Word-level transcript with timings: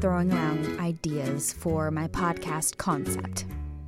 throwing 0.00 0.32
around 0.32 0.78
ideas 0.78 1.52
for 1.52 1.90
my 1.90 2.06
podcast 2.08 2.76
concept. 2.76 3.46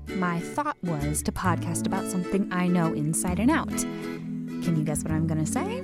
My 0.09 0.41
thought 0.41 0.77
was 0.83 1.23
to 1.23 1.33
podcast 1.33 1.87
about 1.87 2.11
something 2.11 2.49
I 2.53 2.67
know 2.67 2.93
inside 2.93 3.39
and 3.39 3.51
out. 3.51 3.69
Can 3.69 4.75
you 4.77 4.83
guess 4.83 5.05
what 5.05 5.13
I'm 5.13 5.29
going 5.29 5.45
to 5.45 5.51
say? 5.51 5.83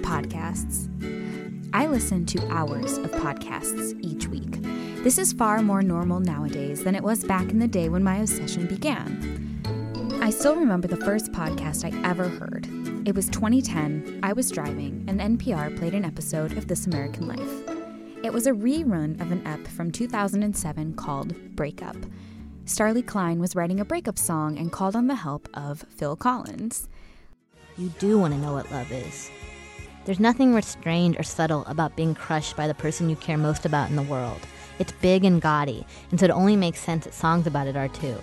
Podcasts. 0.00 0.88
I 1.74 1.86
listen 1.86 2.24
to 2.26 2.48
hours 2.50 2.96
of 2.96 3.10
podcasts 3.10 3.98
each 4.02 4.28
week. 4.28 4.62
This 5.02 5.18
is 5.18 5.34
far 5.34 5.60
more 5.60 5.82
normal 5.82 6.20
nowadays 6.20 6.82
than 6.82 6.94
it 6.94 7.02
was 7.02 7.22
back 7.22 7.50
in 7.50 7.58
the 7.58 7.68
day 7.68 7.90
when 7.90 8.02
my 8.02 8.16
obsession 8.16 8.66
began. 8.66 10.18
I 10.22 10.30
still 10.30 10.56
remember 10.56 10.88
the 10.88 10.96
first 10.96 11.32
podcast 11.32 11.84
I 11.84 12.08
ever 12.08 12.28
heard. 12.28 12.66
It 13.06 13.14
was 13.14 13.28
2010, 13.28 14.20
I 14.22 14.32
was 14.32 14.50
driving, 14.50 15.04
and 15.06 15.20
NPR 15.38 15.76
played 15.76 15.94
an 15.94 16.04
episode 16.04 16.56
of 16.56 16.66
This 16.66 16.86
American 16.86 17.28
Life. 17.28 17.65
It 18.26 18.32
was 18.32 18.48
a 18.48 18.52
rerun 18.52 19.20
of 19.20 19.30
an 19.30 19.46
ep 19.46 19.68
from 19.68 19.92
2007 19.92 20.94
called 20.94 21.54
Breakup. 21.54 21.94
Starlee 22.64 23.06
Kine 23.06 23.38
was 23.38 23.54
writing 23.54 23.78
a 23.78 23.84
breakup 23.84 24.18
song 24.18 24.58
and 24.58 24.72
called 24.72 24.96
on 24.96 25.06
the 25.06 25.14
help 25.14 25.48
of 25.54 25.84
Phil 25.90 26.16
Collins. 26.16 26.88
You 27.78 27.90
do 28.00 28.18
want 28.18 28.34
to 28.34 28.40
know 28.40 28.54
what 28.54 28.68
love 28.72 28.90
is. 28.90 29.30
There's 30.06 30.18
nothing 30.18 30.54
restrained 30.54 31.16
or 31.20 31.22
subtle 31.22 31.64
about 31.66 31.94
being 31.94 32.16
crushed 32.16 32.56
by 32.56 32.66
the 32.66 32.74
person 32.74 33.08
you 33.08 33.14
care 33.14 33.38
most 33.38 33.64
about 33.64 33.90
in 33.90 33.94
the 33.94 34.02
world. 34.02 34.40
It's 34.80 34.90
big 34.90 35.24
and 35.24 35.40
gaudy, 35.40 35.86
and 36.10 36.18
so 36.18 36.24
it 36.24 36.30
only 36.32 36.56
makes 36.56 36.80
sense 36.80 37.04
that 37.04 37.14
songs 37.14 37.46
about 37.46 37.68
it 37.68 37.76
are 37.76 37.86
too. 37.86 38.16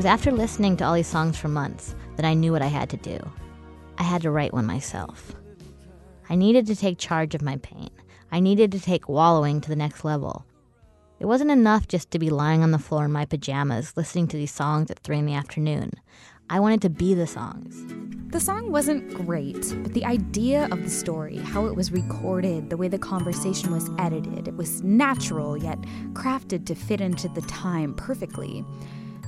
Was 0.00 0.06
after 0.06 0.32
listening 0.32 0.78
to 0.78 0.84
all 0.86 0.94
these 0.94 1.06
songs 1.06 1.36
for 1.36 1.48
months 1.48 1.94
that 2.16 2.24
I 2.24 2.32
knew 2.32 2.52
what 2.52 2.62
I 2.62 2.68
had 2.68 2.88
to 2.88 2.96
do. 2.96 3.18
I 3.98 4.02
had 4.02 4.22
to 4.22 4.30
write 4.30 4.54
one 4.54 4.64
myself. 4.64 5.34
I 6.30 6.36
needed 6.36 6.66
to 6.68 6.74
take 6.74 6.96
charge 6.96 7.34
of 7.34 7.42
my 7.42 7.58
pain. 7.58 7.90
I 8.32 8.40
needed 8.40 8.72
to 8.72 8.80
take 8.80 9.10
wallowing 9.10 9.60
to 9.60 9.68
the 9.68 9.76
next 9.76 10.02
level. 10.02 10.46
It 11.18 11.26
wasn't 11.26 11.50
enough 11.50 11.86
just 11.86 12.10
to 12.12 12.18
be 12.18 12.30
lying 12.30 12.62
on 12.62 12.70
the 12.70 12.78
floor 12.78 13.04
in 13.04 13.12
my 13.12 13.26
pajamas 13.26 13.92
listening 13.94 14.26
to 14.28 14.38
these 14.38 14.50
songs 14.50 14.90
at 14.90 15.00
3 15.00 15.18
in 15.18 15.26
the 15.26 15.34
afternoon. 15.34 15.92
I 16.48 16.60
wanted 16.60 16.80
to 16.80 16.88
be 16.88 17.12
the 17.12 17.26
songs. 17.26 17.84
The 18.30 18.40
song 18.40 18.72
wasn't 18.72 19.12
great, 19.12 19.74
but 19.82 19.92
the 19.92 20.06
idea 20.06 20.66
of 20.70 20.82
the 20.82 20.88
story, 20.88 21.36
how 21.36 21.66
it 21.66 21.76
was 21.76 21.92
recorded, 21.92 22.70
the 22.70 22.78
way 22.78 22.88
the 22.88 22.98
conversation 22.98 23.70
was 23.70 23.90
edited, 23.98 24.48
it 24.48 24.56
was 24.56 24.82
natural 24.82 25.58
yet 25.58 25.78
crafted 26.14 26.64
to 26.66 26.74
fit 26.74 27.02
into 27.02 27.28
the 27.28 27.42
time 27.42 27.92
perfectly. 27.92 28.64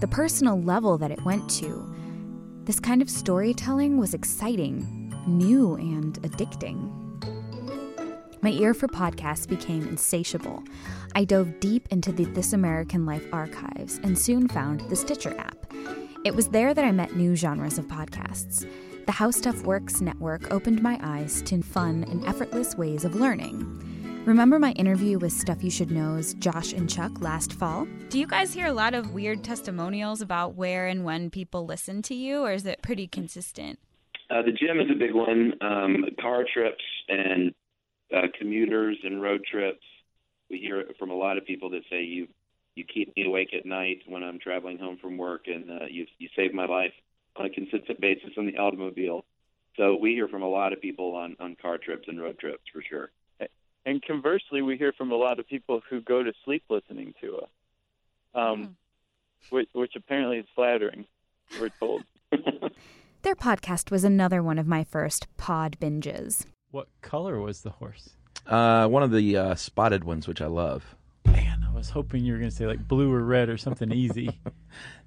The 0.02 0.08
personal 0.08 0.60
level 0.60 0.98
that 0.98 1.12
it 1.12 1.24
went 1.24 1.48
to. 1.60 1.94
This 2.64 2.80
kind 2.80 3.02
of 3.02 3.08
storytelling 3.08 3.98
was 3.98 4.14
exciting, 4.14 5.14
new, 5.28 5.76
and 5.76 6.20
addicting. 6.22 6.90
My 8.42 8.50
ear 8.50 8.74
for 8.74 8.88
podcasts 8.88 9.46
became 9.46 9.86
insatiable. 9.86 10.64
I 11.14 11.24
dove 11.24 11.60
deep 11.60 11.86
into 11.92 12.10
the 12.10 12.24
This 12.24 12.52
American 12.52 13.06
Life 13.06 13.24
archives 13.32 14.00
and 14.02 14.18
soon 14.18 14.48
found 14.48 14.80
the 14.90 14.96
Stitcher 14.96 15.38
app. 15.38 15.72
It 16.24 16.34
was 16.34 16.48
there 16.48 16.74
that 16.74 16.84
I 16.84 16.90
met 16.90 17.14
new 17.14 17.36
genres 17.36 17.78
of 17.78 17.86
podcasts. 17.86 18.68
The 19.06 19.12
How 19.12 19.30
Stuff 19.30 19.62
Works 19.62 20.00
network 20.00 20.52
opened 20.52 20.82
my 20.82 20.98
eyes 21.00 21.42
to 21.42 21.62
fun 21.62 22.02
and 22.10 22.26
effortless 22.26 22.74
ways 22.74 23.04
of 23.04 23.14
learning. 23.14 23.91
Remember 24.24 24.60
my 24.60 24.70
interview 24.72 25.18
with 25.18 25.32
Stuff 25.32 25.64
You 25.64 25.70
Should 25.70 25.90
Know's 25.90 26.34
Josh 26.34 26.72
and 26.72 26.88
Chuck 26.88 27.20
last 27.20 27.54
fall? 27.54 27.88
Do 28.08 28.20
you 28.20 28.26
guys 28.28 28.54
hear 28.54 28.68
a 28.68 28.72
lot 28.72 28.94
of 28.94 29.12
weird 29.12 29.42
testimonials 29.42 30.20
about 30.20 30.54
where 30.54 30.86
and 30.86 31.04
when 31.04 31.28
people 31.28 31.66
listen 31.66 32.02
to 32.02 32.14
you, 32.14 32.42
or 32.42 32.52
is 32.52 32.64
it 32.64 32.82
pretty 32.82 33.08
consistent? 33.08 33.80
Uh, 34.30 34.42
the 34.42 34.52
gym 34.52 34.78
is 34.78 34.86
a 34.92 34.96
big 34.96 35.12
one. 35.12 35.54
Um, 35.60 36.04
car 36.20 36.44
trips 36.54 36.84
and 37.08 37.52
uh, 38.16 38.28
commuters 38.38 38.96
and 39.02 39.20
road 39.20 39.40
trips. 39.50 39.82
We 40.48 40.58
hear 40.58 40.78
it 40.78 40.94
from 41.00 41.10
a 41.10 41.16
lot 41.16 41.36
of 41.36 41.44
people 41.44 41.70
that 41.70 41.82
say 41.90 42.04
you 42.04 42.28
you 42.76 42.84
keep 42.84 43.12
me 43.16 43.24
awake 43.26 43.52
at 43.52 43.66
night 43.66 44.02
when 44.06 44.22
I'm 44.22 44.38
traveling 44.38 44.78
home 44.78 44.98
from 45.02 45.18
work, 45.18 45.46
and 45.48 45.68
uh, 45.68 45.86
you 45.90 46.06
you 46.18 46.28
save 46.36 46.54
my 46.54 46.66
life 46.66 46.92
on 47.34 47.46
a 47.46 47.50
consistent 47.50 48.00
basis 48.00 48.30
in 48.36 48.46
the 48.46 48.56
automobile. 48.56 49.24
So 49.76 49.96
we 50.00 50.12
hear 50.12 50.28
from 50.28 50.42
a 50.42 50.48
lot 50.48 50.72
of 50.72 50.80
people 50.80 51.16
on 51.16 51.34
on 51.40 51.56
car 51.60 51.76
trips 51.76 52.04
and 52.06 52.22
road 52.22 52.38
trips 52.38 52.62
for 52.72 52.84
sure. 52.88 53.10
And 53.84 54.02
conversely, 54.02 54.62
we 54.62 54.76
hear 54.76 54.92
from 54.92 55.10
a 55.10 55.16
lot 55.16 55.38
of 55.38 55.48
people 55.48 55.82
who 55.90 56.00
go 56.00 56.22
to 56.22 56.32
sleep 56.44 56.62
listening 56.70 57.14
to 57.20 57.38
us, 57.38 57.48
um, 58.34 58.42
mm. 58.42 58.70
which, 59.50 59.68
which 59.72 59.92
apparently 59.96 60.38
is 60.38 60.46
flattering. 60.54 61.06
We're 61.60 61.70
told. 61.70 62.04
Their 63.22 63.34
podcast 63.34 63.90
was 63.90 64.04
another 64.04 64.42
one 64.42 64.58
of 64.58 64.66
my 64.66 64.84
first 64.84 65.26
pod 65.36 65.78
binges. 65.80 66.46
What 66.70 66.88
color 67.00 67.40
was 67.40 67.62
the 67.62 67.70
horse? 67.70 68.16
Uh, 68.46 68.86
one 68.88 69.02
of 69.02 69.10
the 69.10 69.36
uh, 69.36 69.54
spotted 69.54 70.04
ones, 70.04 70.26
which 70.26 70.40
I 70.40 70.46
love. 70.46 70.96
Man, 71.26 71.64
I 71.68 71.72
was 71.74 71.90
hoping 71.90 72.24
you 72.24 72.32
were 72.32 72.38
going 72.38 72.50
to 72.50 72.56
say 72.56 72.66
like 72.66 72.86
blue 72.86 73.12
or 73.12 73.22
red 73.22 73.48
or 73.48 73.56
something 73.56 73.92
easy. 73.92 74.26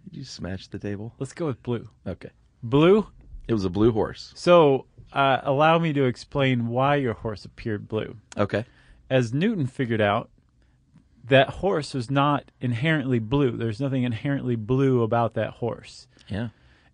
Did 0.06 0.18
you 0.18 0.24
smash 0.24 0.68
the 0.68 0.80
table? 0.80 1.14
Let's 1.20 1.34
go 1.34 1.48
with 1.48 1.62
blue. 1.64 1.90
Okay. 2.06 2.30
Blue? 2.64 3.08
It 3.48 3.54
was 3.54 3.66
a 3.66 3.70
blue 3.70 3.92
horse. 3.92 4.32
So 4.36 4.86
uh, 5.16 5.40
allow 5.44 5.80
me 5.80 5.94
to 5.94 6.04
explain 6.04 6.68
why 6.68 6.98
your 6.98 7.14
horse 7.14 7.46
appeared 7.46 7.88
blue. 7.88 8.18
Okay. 8.38 8.66
As 9.10 9.34
Newton 9.34 9.66
figured 9.66 10.02
out, 10.02 10.30
that 11.24 11.50
horse 11.50 11.94
was 11.94 12.12
not 12.12 12.52
inherently 12.60 13.20
blue. 13.20 13.52
There's 13.52 13.80
nothing 13.80 14.04
inherently 14.04 14.58
blue 14.58 15.02
about 15.02 15.34
that 15.36 15.52
horse. 15.52 16.08
Yeah. 16.28 16.50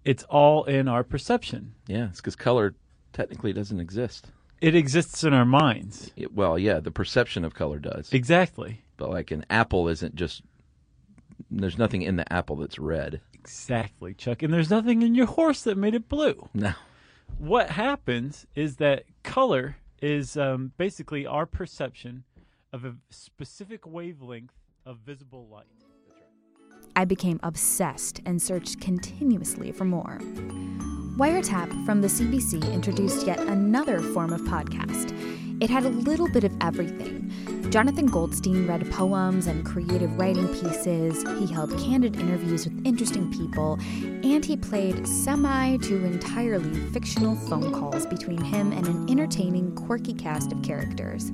It's 0.05 0.23
all 0.23 0.63
in 0.65 0.87
our 0.87 1.03
perception. 1.03 1.73
Yeah, 1.87 2.09
it's 2.09 2.21
because 2.21 2.35
color 2.35 2.75
technically 3.11 3.53
doesn't 3.53 3.79
exist. 3.79 4.27
It 4.61 4.75
exists 4.75 5.23
in 5.23 5.33
our 5.33 5.45
minds. 5.45 6.11
It, 6.15 6.33
well, 6.33 6.57
yeah, 6.57 6.79
the 6.79 6.91
perception 6.91 7.43
of 7.43 7.55
color 7.55 7.79
does. 7.79 8.13
Exactly. 8.13 8.83
But 8.97 9.09
like 9.09 9.31
an 9.31 9.45
apple 9.49 9.87
isn't 9.87 10.15
just 10.15 10.43
there's 11.49 11.77
nothing 11.77 12.03
in 12.03 12.17
the 12.17 12.31
apple 12.31 12.55
that's 12.57 12.77
red. 12.77 13.21
Exactly, 13.33 14.13
Chuck. 14.13 14.43
And 14.43 14.53
there's 14.53 14.69
nothing 14.69 15.01
in 15.01 15.15
your 15.15 15.25
horse 15.25 15.63
that 15.63 15.77
made 15.77 15.95
it 15.95 16.07
blue. 16.07 16.47
No 16.53 16.73
what 17.41 17.71
happens 17.71 18.45
is 18.53 18.75
that 18.75 19.03
color 19.23 19.75
is 19.99 20.37
um, 20.37 20.71
basically 20.77 21.25
our 21.25 21.47
perception 21.47 22.23
of 22.71 22.85
a 22.85 22.95
specific 23.09 23.87
wavelength 23.87 24.53
of 24.85 24.99
visible 24.99 25.47
light. 25.51 25.65
I 26.95 27.03
became 27.05 27.39
obsessed 27.41 28.21
and 28.27 28.39
searched 28.39 28.79
continuously 28.79 29.71
for 29.71 29.85
more. 29.85 30.19
Wiretap 31.17 31.83
from 31.83 32.01
the 32.01 32.07
CBC 32.07 32.71
introduced 32.71 33.25
yet 33.25 33.39
another 33.39 34.01
form 34.01 34.33
of 34.33 34.41
podcast. 34.41 35.09
It 35.61 35.69
had 35.69 35.85
a 35.85 35.89
little 35.89 36.27
bit 36.27 36.43
of 36.43 36.51
everything 36.59 37.21
Jonathan 37.71 38.07
Goldstein 38.07 38.67
read 38.67 38.91
poems 38.91 39.47
and 39.47 39.65
creative 39.65 40.19
writing 40.19 40.49
pieces, 40.49 41.23
he 41.39 41.47
held 41.47 41.71
candid 41.79 42.19
interviews 42.19 42.65
with 42.65 42.85
interesting 42.85 43.31
people, 43.31 43.79
and 44.01 44.43
he 44.43 44.57
played 44.57 45.07
semi 45.07 45.77
to 45.77 46.03
entirely 46.03 46.75
fictional 46.91 47.37
phone 47.47 47.71
calls 47.71 48.05
between 48.05 48.43
him 48.43 48.73
and 48.73 48.85
an 48.87 49.09
entertaining, 49.09 49.73
quirky 49.73 50.13
cast 50.13 50.51
of 50.51 50.61
characters. 50.63 51.31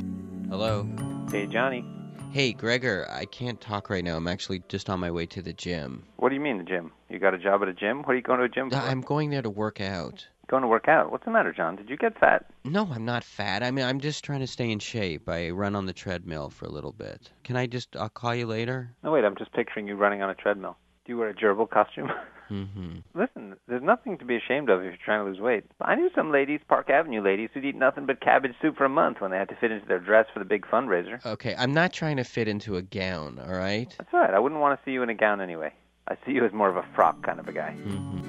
Hello. 0.47 0.87
Hey, 1.31 1.47
Johnny. 1.47 1.83
Hey, 2.29 2.53
Gregor, 2.53 3.07
I 3.09 3.25
can't 3.25 3.59
talk 3.59 3.89
right 3.89 4.03
now. 4.03 4.15
I'm 4.15 4.27
actually 4.27 4.61
just 4.67 4.91
on 4.91 4.99
my 4.99 5.09
way 5.09 5.25
to 5.25 5.41
the 5.41 5.53
gym. 5.53 6.03
What 6.17 6.29
do 6.29 6.35
you 6.35 6.41
mean, 6.41 6.59
the 6.59 6.63
gym? 6.63 6.91
You 7.09 7.17
got 7.17 7.33
a 7.33 7.39
job 7.39 7.63
at 7.63 7.67
a 7.67 7.73
gym? 7.73 8.03
What 8.03 8.09
are 8.09 8.15
you 8.15 8.21
going 8.21 8.37
to 8.37 8.45
a 8.45 8.49
gym 8.49 8.69
for? 8.69 8.75
I'm 8.75 9.01
going 9.01 9.31
there 9.31 9.41
to 9.41 9.49
work 9.49 9.81
out. 9.81 10.27
Going 10.47 10.61
to 10.61 10.67
work 10.67 10.87
out? 10.87 11.11
What's 11.11 11.25
the 11.25 11.31
matter, 11.31 11.51
John? 11.51 11.75
Did 11.75 11.89
you 11.89 11.97
get 11.97 12.17
fat? 12.17 12.45
No, 12.63 12.87
I'm 12.89 13.03
not 13.03 13.25
fat. 13.25 13.63
I 13.63 13.71
mean, 13.71 13.83
I'm 13.83 13.99
just 13.99 14.23
trying 14.23 14.39
to 14.39 14.47
stay 14.47 14.71
in 14.71 14.79
shape. 14.79 15.27
I 15.27 15.49
run 15.49 15.75
on 15.75 15.85
the 15.85 15.93
treadmill 15.93 16.49
for 16.49 16.65
a 16.65 16.71
little 16.71 16.93
bit. 16.93 17.29
Can 17.43 17.57
I 17.57 17.67
just, 17.67 17.97
I'll 17.97 18.07
call 18.07 18.33
you 18.33 18.45
later? 18.45 18.95
No, 19.03 19.11
wait, 19.11 19.25
I'm 19.25 19.35
just 19.35 19.51
picturing 19.51 19.87
you 19.87 19.95
running 19.95 20.21
on 20.21 20.29
a 20.29 20.35
treadmill. 20.35 20.77
Do 21.05 21.11
you 21.11 21.17
wear 21.17 21.29
a 21.29 21.33
gerbil 21.33 21.69
costume? 21.69 22.09
mm-hmm. 22.49 22.97
Listen, 23.13 23.55
there's 23.67 23.83
nothing 23.83 24.17
to 24.19 24.25
be 24.25 24.37
ashamed 24.37 24.69
of 24.69 24.79
if 24.79 24.85
you're 24.85 24.97
trying 25.03 25.25
to 25.25 25.29
lose 25.29 25.41
weight. 25.41 25.65
I 25.81 25.95
knew 25.95 26.09
some 26.15 26.31
ladies, 26.31 26.61
Park 26.67 26.89
Avenue 26.89 27.21
ladies, 27.21 27.49
who'd 27.53 27.65
eat 27.65 27.75
nothing 27.75 28.05
but 28.05 28.21
cabbage 28.21 28.53
soup 28.61 28.77
for 28.77 28.85
a 28.85 28.89
month 28.89 29.19
when 29.19 29.31
they 29.31 29.37
had 29.37 29.49
to 29.49 29.55
fit 29.55 29.71
into 29.71 29.85
their 29.85 29.99
dress 29.99 30.27
for 30.33 30.39
the 30.39 30.45
big 30.45 30.65
fundraiser. 30.65 31.25
Okay, 31.25 31.55
I'm 31.57 31.73
not 31.73 31.91
trying 31.91 32.17
to 32.17 32.23
fit 32.23 32.47
into 32.47 32.77
a 32.77 32.81
gown, 32.81 33.39
all 33.39 33.53
right? 33.53 33.93
That's 33.97 34.13
all 34.13 34.21
right. 34.21 34.33
I 34.33 34.39
wouldn't 34.39 34.61
want 34.61 34.79
to 34.79 34.85
see 34.85 34.91
you 34.91 35.03
in 35.03 35.09
a 35.09 35.15
gown 35.15 35.41
anyway. 35.41 35.73
I 36.09 36.15
see 36.25 36.31
you 36.31 36.45
as 36.45 36.53
more 36.53 36.69
of 36.69 36.77
a 36.77 36.85
frock 36.95 37.21
kind 37.23 37.37
of 37.37 37.49
a 37.49 37.51
guy. 37.51 37.75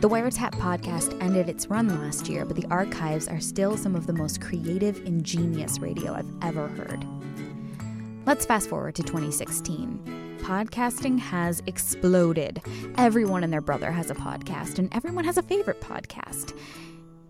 The 0.00 0.08
Wiretap 0.08 0.52
podcast 0.54 1.16
ended 1.22 1.48
its 1.48 1.68
run 1.68 1.88
last 1.88 2.28
year, 2.28 2.44
but 2.44 2.56
the 2.56 2.66
archives 2.70 3.28
are 3.28 3.38
still 3.38 3.76
some 3.76 3.94
of 3.94 4.06
the 4.08 4.12
most 4.12 4.40
creative, 4.40 5.04
ingenious 5.06 5.78
radio 5.78 6.12
I've 6.14 6.26
ever 6.42 6.66
heard. 6.66 7.06
Let's 8.26 8.44
fast 8.44 8.68
forward 8.68 8.96
to 8.96 9.04
2016. 9.04 10.38
Podcasting 10.40 11.20
has 11.20 11.62
exploded. 11.66 12.60
Everyone 12.96 13.44
and 13.44 13.52
their 13.52 13.60
brother 13.60 13.92
has 13.92 14.10
a 14.10 14.14
podcast, 14.14 14.80
and 14.80 14.92
everyone 14.92 15.24
has 15.24 15.38
a 15.38 15.42
favorite 15.42 15.80
podcast. 15.80 16.58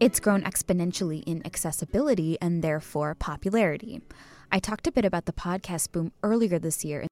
It's 0.00 0.18
grown 0.18 0.42
exponentially 0.44 1.24
in 1.26 1.44
accessibility 1.44 2.38
and 2.40 2.64
therefore 2.64 3.14
popularity. 3.14 4.00
I 4.50 4.60
talked 4.60 4.86
a 4.86 4.92
bit 4.92 5.04
about 5.04 5.26
the 5.26 5.32
podcast 5.32 5.92
boom 5.92 6.12
earlier 6.22 6.58
this 6.58 6.86
year 6.86 7.06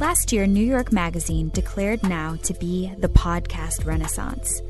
Last 0.00 0.32
year, 0.32 0.46
New 0.46 0.64
York 0.64 0.94
Magazine 0.94 1.50
declared 1.50 2.02
now 2.02 2.36
to 2.44 2.54
be 2.54 2.90
the 3.00 3.08
podcast 3.10 3.84
renaissance. 3.84 4.62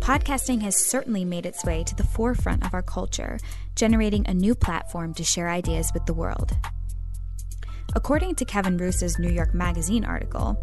Podcasting 0.00 0.60
has 0.60 0.76
certainly 0.76 1.24
made 1.24 1.46
its 1.46 1.64
way 1.64 1.82
to 1.82 1.94
the 1.94 2.04
forefront 2.04 2.66
of 2.66 2.74
our 2.74 2.82
culture, 2.82 3.38
generating 3.74 4.26
a 4.26 4.34
new 4.34 4.54
platform 4.54 5.14
to 5.14 5.24
share 5.24 5.48
ideas 5.48 5.90
with 5.94 6.04
the 6.04 6.12
world. 6.12 6.52
According 7.96 8.34
to 8.34 8.44
Kevin 8.44 8.76
Roose's 8.76 9.18
New 9.18 9.30
York 9.30 9.54
Magazine 9.54 10.04
article, 10.04 10.62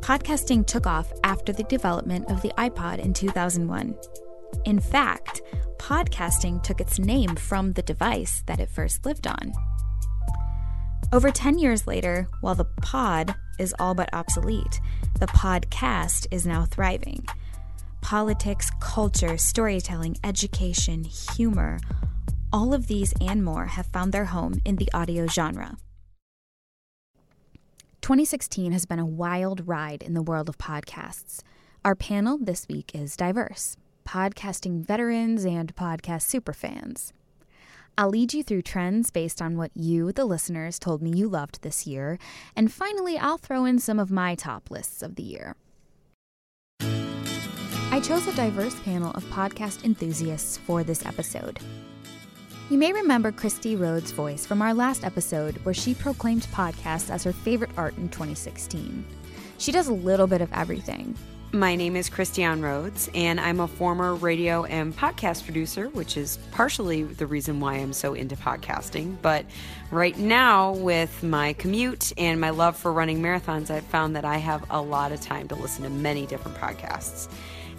podcasting 0.00 0.66
took 0.66 0.86
off 0.86 1.10
after 1.24 1.50
the 1.50 1.64
development 1.64 2.30
of 2.30 2.42
the 2.42 2.52
iPod 2.58 2.98
in 2.98 3.14
2001. 3.14 3.96
In 4.66 4.78
fact, 4.78 5.40
podcasting 5.78 6.62
took 6.62 6.78
its 6.78 6.98
name 6.98 7.36
from 7.36 7.72
the 7.72 7.82
device 7.82 8.42
that 8.44 8.60
it 8.60 8.68
first 8.68 9.06
lived 9.06 9.26
on. 9.26 9.54
Over 11.12 11.30
10 11.30 11.58
years 11.58 11.86
later, 11.86 12.26
while 12.40 12.54
the 12.54 12.64
pod 12.64 13.34
is 13.58 13.74
all 13.78 13.94
but 13.94 14.12
obsolete, 14.12 14.80
the 15.20 15.26
podcast 15.26 16.26
is 16.30 16.46
now 16.46 16.64
thriving. 16.64 17.24
Politics, 18.00 18.70
culture, 18.80 19.38
storytelling, 19.38 20.16
education, 20.24 21.04
humor, 21.04 21.78
all 22.52 22.74
of 22.74 22.86
these 22.86 23.12
and 23.20 23.44
more 23.44 23.66
have 23.66 23.86
found 23.86 24.12
their 24.12 24.26
home 24.26 24.60
in 24.64 24.76
the 24.76 24.88
audio 24.92 25.26
genre. 25.26 25.76
2016 28.00 28.72
has 28.72 28.84
been 28.84 28.98
a 28.98 29.06
wild 29.06 29.66
ride 29.66 30.02
in 30.02 30.14
the 30.14 30.22
world 30.22 30.48
of 30.48 30.58
podcasts. 30.58 31.40
Our 31.84 31.94
panel 31.94 32.38
this 32.38 32.66
week 32.68 32.92
is 32.94 33.16
diverse 33.16 33.76
podcasting 34.04 34.84
veterans 34.84 35.46
and 35.46 35.74
podcast 35.74 36.28
superfans. 36.28 37.12
I'll 37.96 38.10
lead 38.10 38.34
you 38.34 38.42
through 38.42 38.62
trends 38.62 39.10
based 39.10 39.40
on 39.40 39.56
what 39.56 39.70
you, 39.74 40.10
the 40.10 40.24
listeners, 40.24 40.80
told 40.80 41.00
me 41.00 41.10
you 41.10 41.28
loved 41.28 41.62
this 41.62 41.86
year, 41.86 42.18
and 42.56 42.72
finally, 42.72 43.16
I'll 43.16 43.38
throw 43.38 43.64
in 43.64 43.78
some 43.78 44.00
of 44.00 44.10
my 44.10 44.34
top 44.34 44.68
lists 44.70 45.00
of 45.00 45.14
the 45.14 45.22
year. 45.22 45.54
I 46.80 48.00
chose 48.02 48.26
a 48.26 48.34
diverse 48.34 48.74
panel 48.80 49.12
of 49.12 49.22
podcast 49.26 49.84
enthusiasts 49.84 50.56
for 50.56 50.82
this 50.82 51.06
episode. 51.06 51.60
You 52.68 52.78
may 52.78 52.92
remember 52.92 53.30
Christy 53.30 53.76
Rhodes' 53.76 54.10
voice 54.10 54.44
from 54.44 54.60
our 54.60 54.74
last 54.74 55.04
episode 55.04 55.58
where 55.58 55.74
she 55.74 55.94
proclaimed 55.94 56.48
podcasts 56.52 57.10
as 57.10 57.22
her 57.22 57.32
favorite 57.32 57.70
art 57.76 57.96
in 57.96 58.08
2016. 58.08 59.04
She 59.58 59.70
does 59.70 59.86
a 59.86 59.92
little 59.92 60.26
bit 60.26 60.40
of 60.40 60.52
everything. 60.52 61.14
My 61.54 61.76
name 61.76 61.94
is 61.94 62.08
Christiane 62.08 62.62
Rhodes, 62.62 63.08
and 63.14 63.38
I'm 63.38 63.60
a 63.60 63.68
former 63.68 64.16
radio 64.16 64.64
and 64.64 64.92
podcast 64.92 65.44
producer, 65.44 65.88
which 65.90 66.16
is 66.16 66.36
partially 66.50 67.04
the 67.04 67.28
reason 67.28 67.60
why 67.60 67.74
I'm 67.74 67.92
so 67.92 68.12
into 68.12 68.34
podcasting. 68.34 69.18
But 69.22 69.46
right 69.92 70.18
now, 70.18 70.72
with 70.72 71.22
my 71.22 71.52
commute 71.52 72.12
and 72.18 72.40
my 72.40 72.50
love 72.50 72.76
for 72.76 72.92
running 72.92 73.22
marathons, 73.22 73.70
I've 73.70 73.84
found 73.84 74.16
that 74.16 74.24
I 74.24 74.38
have 74.38 74.64
a 74.68 74.82
lot 74.82 75.12
of 75.12 75.20
time 75.20 75.46
to 75.46 75.54
listen 75.54 75.84
to 75.84 75.90
many 75.90 76.26
different 76.26 76.56
podcasts. 76.56 77.28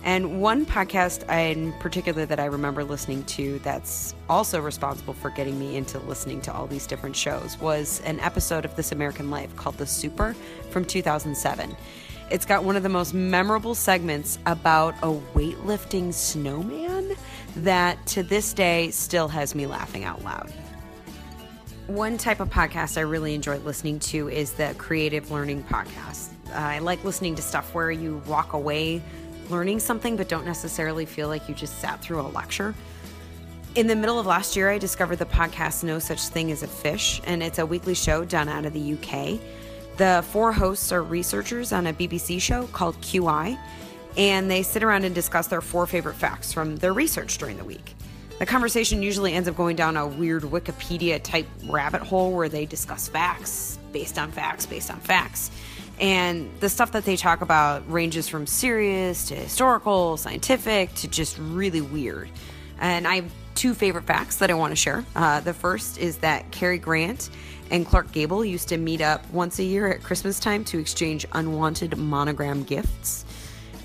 And 0.05 0.39
one 0.39 0.65
podcast 0.65 1.29
in 1.29 1.73
particular 1.73 2.25
that 2.27 2.39
I 2.39 2.45
remember 2.45 2.85
listening 2.85 3.25
to 3.25 3.59
that's 3.59 4.15
also 4.29 4.61
responsible 4.61 5.15
for 5.15 5.31
getting 5.31 5.59
me 5.59 5.75
into 5.75 5.99
listening 5.99 6.39
to 6.43 6.53
all 6.53 6.65
these 6.65 6.87
different 6.87 7.17
shows 7.17 7.59
was 7.59 7.99
an 8.05 8.21
episode 8.21 8.63
of 8.63 8.73
This 8.77 8.93
American 8.93 9.29
Life 9.29 9.53
called 9.57 9.77
The 9.77 9.85
Super 9.85 10.33
from 10.69 10.85
2007. 10.85 11.75
It's 12.31 12.45
got 12.45 12.63
one 12.63 12.75
of 12.75 12.83
the 12.83 12.89
most 12.89 13.13
memorable 13.13 13.75
segments 13.75 14.39
about 14.47 14.95
a 15.03 15.13
weightlifting 15.35 16.11
snowman 16.11 17.15
that 17.57 18.03
to 18.07 18.23
this 18.23 18.51
day 18.53 18.89
still 18.91 19.27
has 19.27 19.53
me 19.53 19.67
laughing 19.67 20.03
out 20.03 20.23
loud. 20.23 20.51
One 21.85 22.17
type 22.17 22.39
of 22.39 22.49
podcast 22.49 22.97
I 22.97 23.01
really 23.01 23.35
enjoy 23.35 23.59
listening 23.59 23.99
to 23.99 24.27
is 24.27 24.53
the 24.53 24.73
creative 24.79 25.29
learning 25.29 25.63
podcast. 25.65 26.29
Uh, 26.49 26.55
I 26.55 26.79
like 26.79 27.03
listening 27.03 27.35
to 27.35 27.43
stuff 27.43 27.75
where 27.75 27.91
you 27.91 28.23
walk 28.25 28.53
away 28.53 29.03
learning 29.49 29.79
something 29.79 30.15
but 30.15 30.27
don't 30.27 30.45
necessarily 30.45 31.05
feel 31.05 31.27
like 31.27 31.47
you 31.47 31.53
just 31.53 31.79
sat 31.79 32.01
through 32.01 32.21
a 32.21 32.23
lecture. 32.29 32.73
In 33.75 33.87
the 33.87 33.95
middle 33.95 34.17
of 34.17 34.25
last 34.25 34.55
year, 34.55 34.71
I 34.71 34.77
discovered 34.77 35.17
the 35.17 35.25
podcast 35.25 35.83
No 35.83 35.99
Such 35.99 36.29
Thing 36.29 36.49
as 36.49 36.63
a 36.63 36.67
Fish, 36.67 37.21
and 37.25 37.43
it's 37.43 37.59
a 37.59 37.65
weekly 37.65 37.93
show 37.93 38.23
done 38.23 38.47
out 38.47 38.65
of 38.65 38.71
the 38.71 38.93
UK. 38.93 39.39
The 39.97 40.25
four 40.29 40.51
hosts 40.51 40.91
are 40.91 41.01
researchers 41.01 41.71
on 41.71 41.87
a 41.87 41.93
BBC 41.93 42.41
show 42.41 42.67
called 42.67 42.99
QI, 43.01 43.57
and 44.17 44.51
they 44.51 44.61
sit 44.61 44.83
around 44.83 45.05
and 45.05 45.15
discuss 45.15 45.47
their 45.47 45.61
four 45.61 45.87
favorite 45.87 46.15
facts 46.15 46.51
from 46.51 46.75
their 46.77 46.91
research 46.91 47.37
during 47.37 47.57
the 47.57 47.63
week. 47.63 47.95
The 48.39 48.45
conversation 48.45 49.01
usually 49.01 49.31
ends 49.31 49.47
up 49.47 49.55
going 49.55 49.77
down 49.77 49.95
a 49.95 50.05
weird 50.05 50.43
Wikipedia 50.43 51.23
type 51.23 51.47
rabbit 51.67 52.01
hole 52.01 52.33
where 52.33 52.49
they 52.49 52.65
discuss 52.65 53.07
facts 53.07 53.79
based 53.93 54.19
on 54.19 54.31
facts 54.31 54.65
based 54.65 54.91
on 54.91 54.99
facts. 54.99 55.51
And 56.01 56.49
the 56.59 56.67
stuff 56.67 56.91
that 56.91 57.05
they 57.05 57.15
talk 57.15 57.39
about 57.39 57.89
ranges 57.89 58.27
from 58.27 58.45
serious 58.45 59.29
to 59.29 59.35
historical, 59.35 60.17
scientific 60.17 60.93
to 60.95 61.07
just 61.07 61.37
really 61.37 61.79
weird. 61.79 62.29
And 62.79 63.07
I 63.07 63.15
have 63.15 63.31
two 63.55 63.73
favorite 63.73 64.03
facts 64.03 64.35
that 64.37 64.51
I 64.51 64.53
want 64.55 64.71
to 64.71 64.75
share. 64.75 65.05
Uh, 65.15 65.39
the 65.39 65.53
first 65.53 65.97
is 65.97 66.17
that 66.17 66.51
Cary 66.51 66.77
Grant 66.77 67.29
and 67.71 67.85
Clark 67.85 68.11
Gable 68.11 68.45
used 68.45 68.69
to 68.69 68.77
meet 68.77 69.01
up 69.01 69.29
once 69.31 69.59
a 69.59 69.63
year 69.63 69.87
at 69.91 70.03
Christmas 70.03 70.39
time 70.39 70.63
to 70.65 70.79
exchange 70.79 71.25
unwanted 71.33 71.97
monogram 71.97 72.63
gifts. 72.63 73.25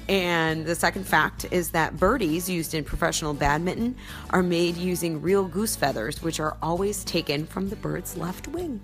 And 0.09 0.67
the 0.67 0.75
second 0.75 1.06
fact 1.06 1.47
is 1.53 1.71
that 1.71 1.97
birdies 1.97 2.50
used 2.50 2.75
in 2.75 2.82
professional 2.82 3.32
badminton 3.32 3.94
are 4.31 4.43
made 4.43 4.77
using 4.77 5.23
real 5.23 5.44
goose 5.44 5.77
feathers, 5.77 6.21
which 6.21 6.41
are 6.41 6.56
always 6.61 7.05
taken 7.05 7.47
from 7.47 7.69
the 7.69 7.77
bird's 7.77 8.17
left 8.17 8.49
wing. 8.49 8.81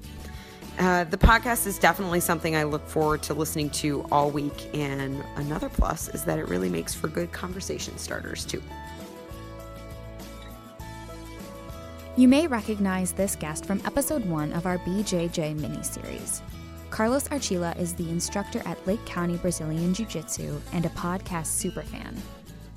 Uh, 0.78 1.04
the 1.04 1.16
podcast 1.16 1.66
is 1.66 1.78
definitely 1.78 2.20
something 2.20 2.54
I 2.54 2.64
look 2.64 2.87
forward 2.87 3.22
to 3.25 3.34
listening 3.34 3.70
to 3.70 4.06
all 4.12 4.31
week. 4.31 4.69
And 4.75 5.25
another 5.37 5.69
plus 5.69 6.08
is 6.10 6.22
that 6.25 6.38
it 6.38 6.48
really 6.48 6.69
makes 6.69 6.94
for 6.94 7.08
good 7.08 7.32
conversation 7.32 7.98
starters, 7.98 8.44
too. 8.44 8.62
You 12.18 12.28
may 12.28 12.46
recognize 12.46 13.12
this 13.12 13.36
guest 13.36 13.66
from 13.66 13.82
episode 13.84 14.24
one 14.24 14.50
of 14.54 14.64
our 14.64 14.78
BJJ 14.78 15.60
mini 15.60 15.82
series. 15.82 16.40
Carlos 16.88 17.28
Archila 17.28 17.78
is 17.78 17.92
the 17.92 18.08
instructor 18.08 18.62
at 18.64 18.86
Lake 18.86 19.04
County 19.04 19.36
Brazilian 19.36 19.92
Jiu 19.92 20.06
Jitsu 20.06 20.58
and 20.72 20.86
a 20.86 20.90
podcast 20.90 21.62
superfan. 21.62 22.16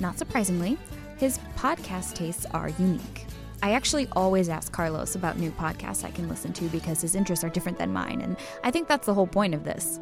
Not 0.01 0.17
surprisingly, 0.17 0.77
his 1.15 1.39
podcast 1.55 2.15
tastes 2.15 2.47
are 2.47 2.67
unique. 2.67 3.27
I 3.63 3.71
actually 3.71 4.09
always 4.11 4.49
ask 4.49 4.73
Carlos 4.73 5.15
about 5.15 5.37
new 5.37 5.51
podcasts 5.51 6.03
I 6.03 6.11
can 6.11 6.27
listen 6.27 6.51
to 6.51 6.65
because 6.65 6.99
his 6.99 7.15
interests 7.15 7.45
are 7.45 7.49
different 7.49 7.77
than 7.77 7.93
mine, 7.93 8.19
and 8.19 8.35
I 8.65 8.71
think 8.71 8.89
that's 8.89 9.05
the 9.05 9.13
whole 9.13 9.25
point 9.25 9.53
of 9.53 9.63
this. 9.63 10.01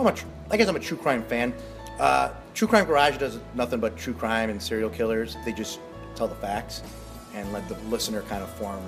I'm 0.00 0.06
a, 0.06 0.12
tr- 0.12 0.26
I 0.50 0.56
guess 0.56 0.68
I'm 0.68 0.76
a 0.76 0.80
true 0.80 0.96
crime 0.96 1.22
fan. 1.22 1.52
Uh, 1.98 2.30
true 2.54 2.66
Crime 2.66 2.86
Garage 2.86 3.18
does 3.18 3.38
nothing 3.54 3.80
but 3.80 3.96
true 3.98 4.14
crime 4.14 4.48
and 4.48 4.60
serial 4.60 4.88
killers. 4.88 5.36
They 5.44 5.52
just 5.52 5.78
tell 6.14 6.26
the 6.26 6.34
facts 6.36 6.82
and 7.34 7.52
let 7.52 7.68
the 7.68 7.74
listener 7.90 8.22
kind 8.22 8.42
of 8.42 8.50
form 8.54 8.80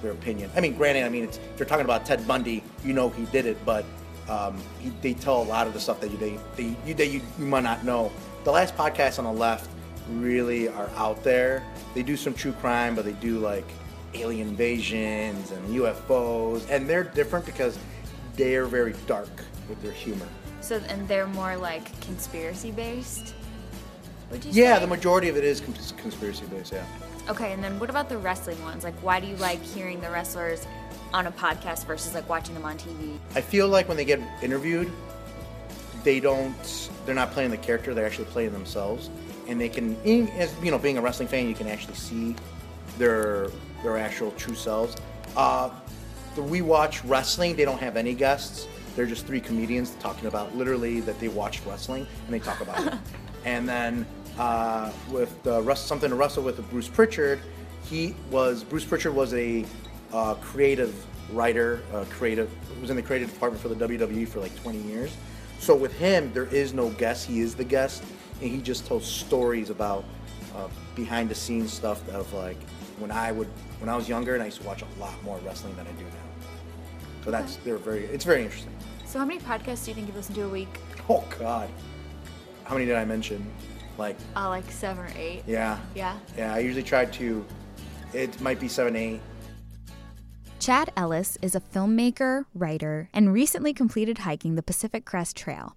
their 0.00 0.12
opinion. 0.12 0.50
I 0.56 0.60
mean, 0.60 0.74
granted, 0.74 1.04
I 1.04 1.10
mean, 1.10 1.24
if 1.24 1.38
you're 1.58 1.68
talking 1.68 1.84
about 1.84 2.06
Ted 2.06 2.26
Bundy, 2.26 2.62
you 2.82 2.94
know 2.94 3.10
he 3.10 3.26
did 3.26 3.44
it, 3.44 3.58
but 3.66 3.84
um, 4.28 4.58
he, 4.80 4.90
they 5.02 5.12
tell 5.12 5.42
a 5.42 5.44
lot 5.44 5.66
of 5.66 5.74
the 5.74 5.80
stuff 5.80 6.00
that 6.00 6.10
you 6.10 6.16
they, 6.16 6.38
they, 6.56 6.74
you, 6.86 6.94
that 6.94 7.08
you, 7.08 7.20
you 7.38 7.44
might 7.44 7.62
not 7.62 7.84
know. 7.84 8.10
The 8.44 8.50
last 8.50 8.74
podcast 8.74 9.18
on 9.18 9.24
the 9.26 9.32
left 9.32 9.68
really 10.10 10.68
are 10.68 10.88
out 10.96 11.22
there. 11.22 11.62
They 11.94 12.02
do 12.02 12.16
some 12.16 12.32
true 12.32 12.52
crime, 12.52 12.94
but 12.94 13.04
they 13.04 13.12
do 13.12 13.38
like 13.38 13.68
alien 14.14 14.48
invasions 14.48 15.50
and 15.50 15.68
UFOs, 15.76 16.66
and 16.70 16.88
they're 16.88 17.04
different 17.04 17.44
because 17.44 17.78
they 18.36 18.56
are 18.56 18.64
very 18.64 18.94
dark 19.06 19.28
with 19.68 19.82
their 19.82 19.92
humor. 19.92 20.28
So, 20.66 20.80
and 20.88 21.06
they're 21.06 21.28
more 21.28 21.56
like 21.56 21.84
conspiracy 22.00 22.72
based? 22.72 23.34
Would 24.32 24.44
you 24.44 24.50
Yeah, 24.52 24.74
say? 24.74 24.80
the 24.80 24.88
majority 24.88 25.28
of 25.28 25.36
it 25.36 25.44
is 25.44 25.60
cons- 25.60 25.94
conspiracy 25.96 26.44
based. 26.46 26.72
Yeah. 26.72 26.84
Okay, 27.28 27.52
and 27.52 27.62
then 27.62 27.78
what 27.78 27.88
about 27.88 28.08
the 28.08 28.18
wrestling 28.18 28.60
ones? 28.64 28.82
Like, 28.82 28.94
why 29.00 29.20
do 29.20 29.28
you 29.28 29.36
like 29.36 29.62
hearing 29.62 30.00
the 30.00 30.10
wrestlers 30.10 30.66
on 31.14 31.28
a 31.28 31.30
podcast 31.30 31.86
versus 31.86 32.14
like 32.14 32.28
watching 32.28 32.52
them 32.52 32.64
on 32.64 32.76
TV? 32.78 33.16
I 33.36 33.42
feel 33.42 33.68
like 33.68 33.86
when 33.86 33.96
they 33.96 34.04
get 34.04 34.18
interviewed, 34.42 34.90
they 36.02 36.18
don't. 36.18 36.90
They're 37.04 37.14
not 37.14 37.30
playing 37.30 37.52
the 37.52 37.58
character. 37.58 37.94
They're 37.94 38.04
actually 38.06 38.24
playing 38.24 38.52
themselves, 38.52 39.08
and 39.46 39.60
they 39.60 39.68
can. 39.68 39.94
As 40.36 40.52
you 40.64 40.72
know, 40.72 40.78
being 40.78 40.98
a 40.98 41.00
wrestling 41.00 41.28
fan, 41.28 41.48
you 41.48 41.54
can 41.54 41.68
actually 41.68 41.94
see 41.94 42.34
their 42.98 43.50
their 43.84 43.98
actual 43.98 44.32
true 44.32 44.56
selves. 44.56 44.96
Uh, 45.36 45.70
the 46.34 46.42
we 46.42 46.60
watch 46.60 47.04
wrestling. 47.04 47.54
They 47.54 47.64
don't 47.64 47.78
have 47.80 47.96
any 47.96 48.14
guests. 48.14 48.66
They're 48.96 49.06
just 49.06 49.26
three 49.26 49.40
comedians 49.40 49.94
talking 50.00 50.26
about 50.26 50.56
literally 50.56 51.00
that 51.00 51.20
they 51.20 51.28
watched 51.28 51.64
wrestling 51.66 52.06
and 52.24 52.34
they 52.34 52.40
talk 52.40 52.60
about 52.60 52.86
it. 52.86 52.98
And 53.44 53.68
then 53.68 54.04
uh, 54.40 54.90
with 55.08 55.40
the 55.44 55.74
something 55.76 56.10
to 56.10 56.16
wrestle 56.16 56.42
with 56.42 56.68
Bruce 56.68 56.88
Prichard, 56.88 57.38
he 57.84 58.16
was 58.28 58.64
Bruce 58.64 58.84
Prichard 58.84 59.14
was 59.14 59.32
a 59.34 59.64
uh, 60.12 60.34
creative 60.34 61.06
writer, 61.30 61.80
uh, 61.94 62.04
creative 62.10 62.50
was 62.80 62.90
in 62.90 62.96
the 62.96 63.02
creative 63.02 63.32
department 63.32 63.62
for 63.62 63.68
the 63.68 63.86
WWE 63.86 64.26
for 64.26 64.40
like 64.40 64.54
20 64.62 64.80
years. 64.80 65.16
So 65.60 65.76
with 65.76 65.96
him, 65.96 66.32
there 66.32 66.46
is 66.46 66.72
no 66.72 66.90
guest. 66.90 67.28
He 67.28 67.38
is 67.38 67.54
the 67.54 67.64
guest, 67.64 68.02
and 68.40 68.50
he 68.50 68.60
just 68.60 68.84
tells 68.84 69.06
stories 69.06 69.70
about 69.70 70.04
uh, 70.56 70.68
behind 70.96 71.28
the 71.28 71.34
scenes 71.34 71.72
stuff 71.72 72.06
of 72.08 72.30
like 72.32 72.60
when 72.98 73.12
I 73.12 73.30
would 73.30 73.48
when 73.78 73.88
I 73.88 73.94
was 73.94 74.08
younger 74.08 74.34
and 74.34 74.42
I 74.42 74.46
used 74.46 74.60
to 74.60 74.66
watch 74.66 74.82
a 74.82 75.00
lot 75.00 75.22
more 75.22 75.38
wrestling 75.38 75.76
than 75.76 75.86
I 75.86 75.92
do 75.92 76.04
now. 76.04 76.25
So 77.26 77.32
that's 77.32 77.56
they're 77.56 77.76
very 77.76 78.04
it's 78.06 78.24
very 78.24 78.42
interesting. 78.44 78.72
So, 79.04 79.18
how 79.18 79.24
many 79.24 79.40
podcasts 79.40 79.84
do 79.84 79.90
you 79.90 79.94
think 79.96 80.06
you 80.08 80.14
listen 80.14 80.34
to 80.36 80.44
a 80.44 80.48
week? 80.48 80.68
Oh 81.10 81.24
God, 81.38 81.68
how 82.64 82.74
many 82.74 82.86
did 82.86 82.94
I 82.96 83.04
mention? 83.04 83.44
Like 83.98 84.16
Uh, 84.36 84.48
like 84.48 84.70
seven 84.70 85.04
or 85.04 85.10
eight. 85.16 85.42
yeah, 85.46 85.78
Yeah. 85.94 86.16
yeah. 86.38 86.54
I 86.54 86.60
usually 86.60 86.82
try 86.84 87.04
to. 87.04 87.44
It 88.14 88.40
might 88.40 88.60
be 88.60 88.68
seven, 88.68 88.94
eight. 88.94 89.20
Chad 90.60 90.92
Ellis 90.96 91.36
is 91.42 91.54
a 91.56 91.60
filmmaker, 91.60 92.44
writer, 92.54 93.08
and 93.12 93.32
recently 93.32 93.74
completed 93.74 94.18
hiking 94.18 94.54
the 94.54 94.62
Pacific 94.62 95.04
Crest 95.04 95.36
Trail. 95.36 95.74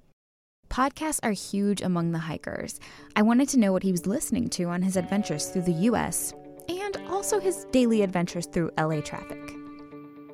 Podcasts 0.70 1.20
are 1.24 1.32
huge 1.32 1.82
among 1.82 2.12
the 2.12 2.20
hikers. 2.20 2.80
I 3.16 3.24
wanted 3.24 3.50
to 3.50 3.60
know 3.60 3.72
what 3.74 3.82
he 3.84 3.92
was 3.92 4.06
listening 4.06 4.50
to 4.52 4.66
on 4.66 4.84
his 4.84 4.98
adventures 4.98 5.48
through 5.48 5.64
the 5.64 5.90
US 5.90 6.34
and 6.68 6.98
also 7.10 7.40
his 7.40 7.66
daily 7.72 8.04
adventures 8.04 8.46
through 8.46 8.70
LA 8.78 9.02
traffic. 9.02 9.56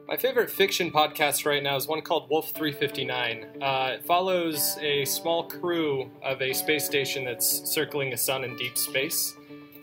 My 0.07 0.15
favorite 0.15 0.51
fiction 0.51 0.91
podcast 0.91 1.47
right 1.47 1.63
now 1.63 1.75
is 1.77 1.87
one 1.87 2.01
called 2.01 2.29
Wolf 2.29 2.51
359. 2.51 3.59
Uh, 3.59 3.91
it 3.95 4.05
follows 4.05 4.77
a 4.79 5.03
small 5.03 5.45
crew 5.45 6.11
of 6.21 6.39
a 6.43 6.53
space 6.53 6.85
station 6.85 7.25
that's 7.25 7.67
circling 7.73 8.13
a 8.13 8.17
sun 8.17 8.43
in 8.43 8.55
deep 8.55 8.77
space. 8.77 9.35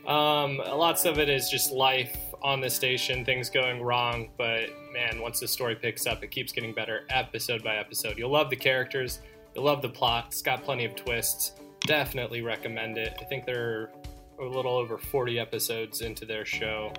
Um, 0.06 0.58
lots 0.58 1.06
of 1.06 1.18
it 1.18 1.28
is 1.28 1.50
just 1.50 1.72
life 1.72 2.16
on 2.40 2.60
the 2.60 2.70
station, 2.70 3.24
things 3.24 3.50
going 3.50 3.82
wrong, 3.82 4.28
but 4.38 4.68
man, 4.92 5.20
once 5.20 5.40
the 5.40 5.48
story 5.48 5.74
picks 5.74 6.06
up, 6.06 6.22
it 6.22 6.30
keeps 6.30 6.52
getting 6.52 6.72
better 6.72 7.04
episode 7.10 7.64
by 7.64 7.76
episode. 7.78 8.16
You'll 8.16 8.30
love 8.30 8.48
the 8.48 8.56
characters, 8.56 9.18
you'll 9.56 9.64
love 9.64 9.82
the 9.82 9.88
plot, 9.88 10.26
it's 10.28 10.42
got 10.42 10.62
plenty 10.62 10.84
of 10.84 10.94
twists. 10.94 11.54
Definitely 11.80 12.42
recommend 12.42 12.96
it. 12.96 13.16
I 13.20 13.24
think 13.24 13.44
they're 13.44 13.90
a 14.40 14.44
little 14.44 14.76
over 14.76 14.98
40 14.98 15.40
episodes 15.40 16.00
into 16.00 16.24
their 16.24 16.44
show. 16.44 16.92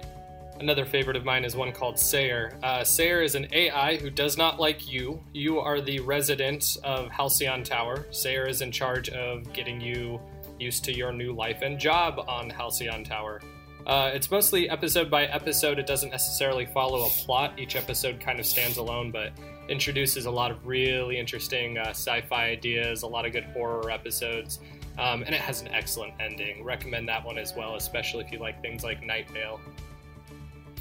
Another 0.60 0.86
favorite 0.86 1.18
of 1.18 1.26
mine 1.26 1.46
is 1.46 1.56
one 1.56 1.72
called 1.72 1.98
Sayer. 1.98 2.58
Uh, 2.62 2.84
Sayer 2.84 3.22
is 3.22 3.36
an 3.36 3.48
AI 3.52 3.98
who 3.98 4.10
does 4.10 4.38
not 4.38 4.60
like 4.60 4.90
you. 4.92 5.22
You 5.34 5.60
are 5.60 5.82
the 5.82 6.00
resident 6.00 6.78
of 6.84 7.10
Halcyon 7.10 7.64
Tower. 7.64 8.06
Sayer 8.12 8.46
is 8.46 8.62
in 8.62 8.72
charge 8.72 9.10
of 9.10 9.52
getting 9.52 9.82
you 9.82 10.22
used 10.60 10.84
to 10.86 10.96
your 10.96 11.12
new 11.12 11.34
life 11.34 11.62
and 11.64 11.80
job 11.80 12.24
on 12.28 12.50
Halcyon 12.50 13.04
Tower. 13.04 13.42
Uh, 13.86 14.12
it's 14.14 14.32
mostly 14.32 14.70
episode 14.70 15.10
by 15.10 15.26
episode. 15.26 15.80
It 15.80 15.88
doesn't 15.88 16.12
necessarily 16.12 16.66
follow 16.66 17.06
a 17.06 17.10
plot. 17.10 17.60
Each 17.60 17.76
episode 17.76 18.20
kind 18.20 18.40
of 18.40 18.46
stands 18.46 18.78
alone, 18.78 19.12
but 19.12 19.34
introduces 19.68 20.26
a 20.26 20.32
lot 20.32 20.52
of 20.52 20.66
really 20.66 21.18
interesting 21.18 21.78
uh, 21.78 21.90
sci 21.90 22.22
fi 22.22 22.46
ideas, 22.46 23.02
a 23.02 23.08
lot 23.08 23.26
of 23.26 23.34
good 23.34 23.46
horror 23.46 23.92
episodes, 23.92 24.60
um, 24.98 25.24
and 25.24 25.34
it 25.36 25.42
has 25.42 25.62
an 25.62 25.70
excellent 25.70 26.14
ending. 26.20 26.64
Recommend 26.64 27.10
that 27.10 27.26
one 27.26 27.38
as 27.38 27.54
well, 27.56 27.76
especially 27.76 28.24
if 28.24 28.32
you 28.32 28.40
like 28.40 28.62
things 28.62 28.84
like 28.84 29.04
Night 29.04 29.30
Vale. 29.32 29.60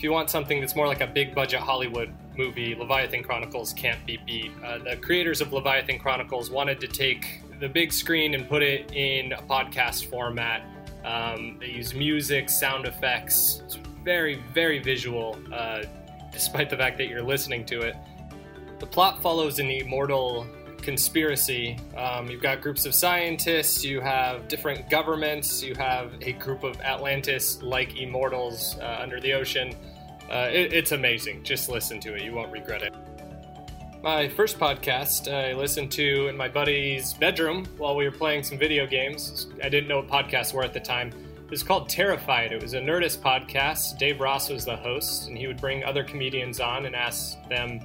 If 0.03 0.05
you 0.07 0.11
want 0.11 0.31
something 0.31 0.59
that's 0.59 0.75
more 0.75 0.89
like 0.89 1.01
a 1.01 1.07
big 1.07 1.33
budget 1.33 1.61
Hollywood 1.61 2.13
movie, 2.37 2.75
Leviathan 2.75 3.23
Chronicles 3.23 3.73
can't 3.73 4.05
be 4.05 4.19
beat. 4.27 4.51
Uh, 4.61 4.79
the 4.79 4.97
creators 4.97 5.41
of 5.41 5.53
Leviathan 5.53 6.01
Chronicles 6.01 6.51
wanted 6.51 6.81
to 6.81 6.89
take 6.89 7.41
the 7.61 7.69
big 7.69 7.93
screen 7.93 8.35
and 8.35 8.49
put 8.49 8.65
it 8.65 8.91
in 8.97 9.31
a 9.33 9.41
podcast 9.43 10.07
format. 10.07 10.65
Um, 11.05 11.57
they 11.61 11.69
use 11.69 11.95
music, 11.95 12.51
sound 12.51 12.85
effects. 12.85 13.63
It's 13.65 13.79
very, 14.03 14.43
very 14.53 14.81
visual, 14.81 15.39
uh, 15.55 15.85
despite 16.33 16.69
the 16.69 16.77
fact 16.77 16.99
that 16.99 17.07
you're 17.07 17.23
listening 17.23 17.65
to 17.67 17.83
it. 17.83 17.95
The 18.81 18.87
plot 18.87 19.23
follows 19.23 19.61
an 19.61 19.71
immortal 19.71 20.49
conspiracy. 20.83 21.79
Um, 21.97 22.29
you've 22.29 22.43
got 22.43 22.61
groups 22.61 22.85
of 22.85 22.95
scientists, 22.95 23.85
you 23.85 24.01
have 24.01 24.49
different 24.49 24.91
governments, 24.91 25.63
you 25.63 25.75
have 25.77 26.15
a 26.21 26.33
group 26.33 26.65
of 26.65 26.81
Atlantis 26.81 27.63
like 27.63 27.97
immortals 27.97 28.77
uh, 28.81 28.99
under 29.01 29.21
the 29.21 29.33
ocean. 29.33 29.75
Uh, 30.31 30.49
it, 30.53 30.73
it's 30.73 30.93
amazing. 30.93 31.43
Just 31.43 31.69
listen 31.69 32.01
to 32.01 32.15
it, 32.15 32.23
you 32.23 32.33
won't 32.33 32.53
regret 32.53 32.83
it. 32.83 32.95
My 34.03 34.29
first 34.29 34.59
podcast 34.59 35.33
I 35.33 35.53
listened 35.53 35.93
to 35.93 36.27
in 36.27 36.37
my 36.37 36.49
buddy's 36.49 37.15
bedroom 37.15 37.65
while 37.77 37.95
we 37.95 38.05
were 38.05 38.11
playing 38.11 38.43
some 38.43 38.59
video 38.59 38.85
games. 38.85 39.47
I 39.63 39.69
didn't 39.69 39.89
know 39.89 40.01
what 40.01 40.09
podcasts 40.09 40.53
were 40.53 40.65
at 40.65 40.73
the 40.73 40.81
time. 40.81 41.13
It 41.45 41.51
was 41.51 41.63
called 41.63 41.89
Terrified. 41.89 42.51
It 42.51 42.61
was 42.61 42.75
a 42.75 42.81
Nerdist 42.81 43.21
podcast. 43.21 43.99
Dave 43.99 44.21
Ross 44.21 44.49
was 44.49 44.65
the 44.65 44.75
host, 44.75 45.29
and 45.29 45.39
he 45.39 45.47
would 45.47 45.61
bring 45.61 45.85
other 45.85 46.03
comedians 46.03 46.59
on 46.59 46.87
and 46.87 46.97
ask 46.97 47.37
them 47.49 47.79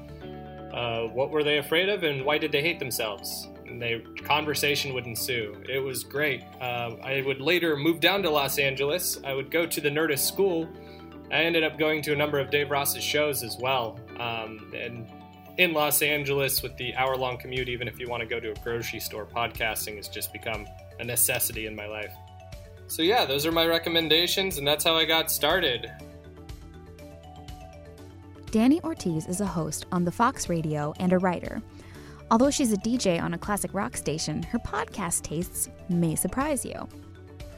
uh, 0.77 1.07
what 1.07 1.31
were 1.31 1.43
they 1.43 1.57
afraid 1.57 1.89
of 1.89 2.03
and 2.03 2.23
why 2.23 2.37
did 2.37 2.51
they 2.51 2.61
hate 2.61 2.77
themselves. 2.77 3.47
And 3.65 3.81
they 3.81 3.99
conversation 4.23 4.93
would 4.93 5.07
ensue. 5.07 5.59
It 5.67 5.79
was 5.79 6.03
great. 6.03 6.43
Uh, 6.61 6.95
I 7.03 7.23
would 7.25 7.41
later 7.41 7.75
move 7.75 7.99
down 7.99 8.21
to 8.23 8.29
Los 8.29 8.59
Angeles. 8.59 9.19
I 9.25 9.33
would 9.33 9.49
go 9.49 9.65
to 9.65 9.81
the 9.81 9.89
Nerdist 9.89 10.19
school. 10.19 10.69
I 11.31 11.37
ended 11.37 11.63
up 11.63 11.79
going 11.79 12.03
to 12.03 12.13
a 12.13 12.15
number 12.15 12.37
of 12.37 12.51
Dave 12.51 12.69
Ross's 12.69 13.03
shows 13.03 13.43
as 13.43 13.57
well. 13.57 13.99
Um, 14.19 14.71
and 14.73 15.09
in 15.57 15.73
Los 15.73 16.03
Angeles, 16.03 16.61
with 16.61 16.77
the 16.77 16.95
hour 16.95 17.17
long 17.17 17.37
commute, 17.37 17.69
even 17.69 17.87
if 17.87 17.99
you 17.99 18.07
want 18.07 18.21
to 18.21 18.29
go 18.29 18.39
to 18.39 18.51
a 18.51 18.55
grocery 18.63 18.99
store, 18.99 19.25
podcasting 19.25 19.95
has 19.95 20.07
just 20.07 20.31
become 20.31 20.67
a 20.99 21.03
necessity 21.03 21.65
in 21.65 21.75
my 21.75 21.87
life. 21.87 22.13
So, 22.85 23.01
yeah, 23.01 23.25
those 23.25 23.47
are 23.47 23.51
my 23.51 23.65
recommendations, 23.65 24.59
and 24.59 24.67
that's 24.67 24.83
how 24.83 24.95
I 24.95 25.05
got 25.05 25.31
started. 25.31 25.91
Dani 28.57 28.83
Ortiz 28.83 29.27
is 29.27 29.39
a 29.39 29.45
host 29.45 29.85
on 29.91 30.03
the 30.03 30.11
Fox 30.11 30.49
Radio 30.49 30.91
and 30.99 31.13
a 31.13 31.19
writer. 31.19 31.61
Although 32.31 32.49
she's 32.49 32.73
a 32.73 32.77
DJ 32.77 33.21
on 33.21 33.35
a 33.35 33.37
classic 33.37 33.71
rock 33.71 33.95
station, 33.95 34.41
her 34.41 34.57
podcast 34.57 35.21
tastes 35.21 35.69
may 35.89 36.15
surprise 36.15 36.65
you. 36.65 36.87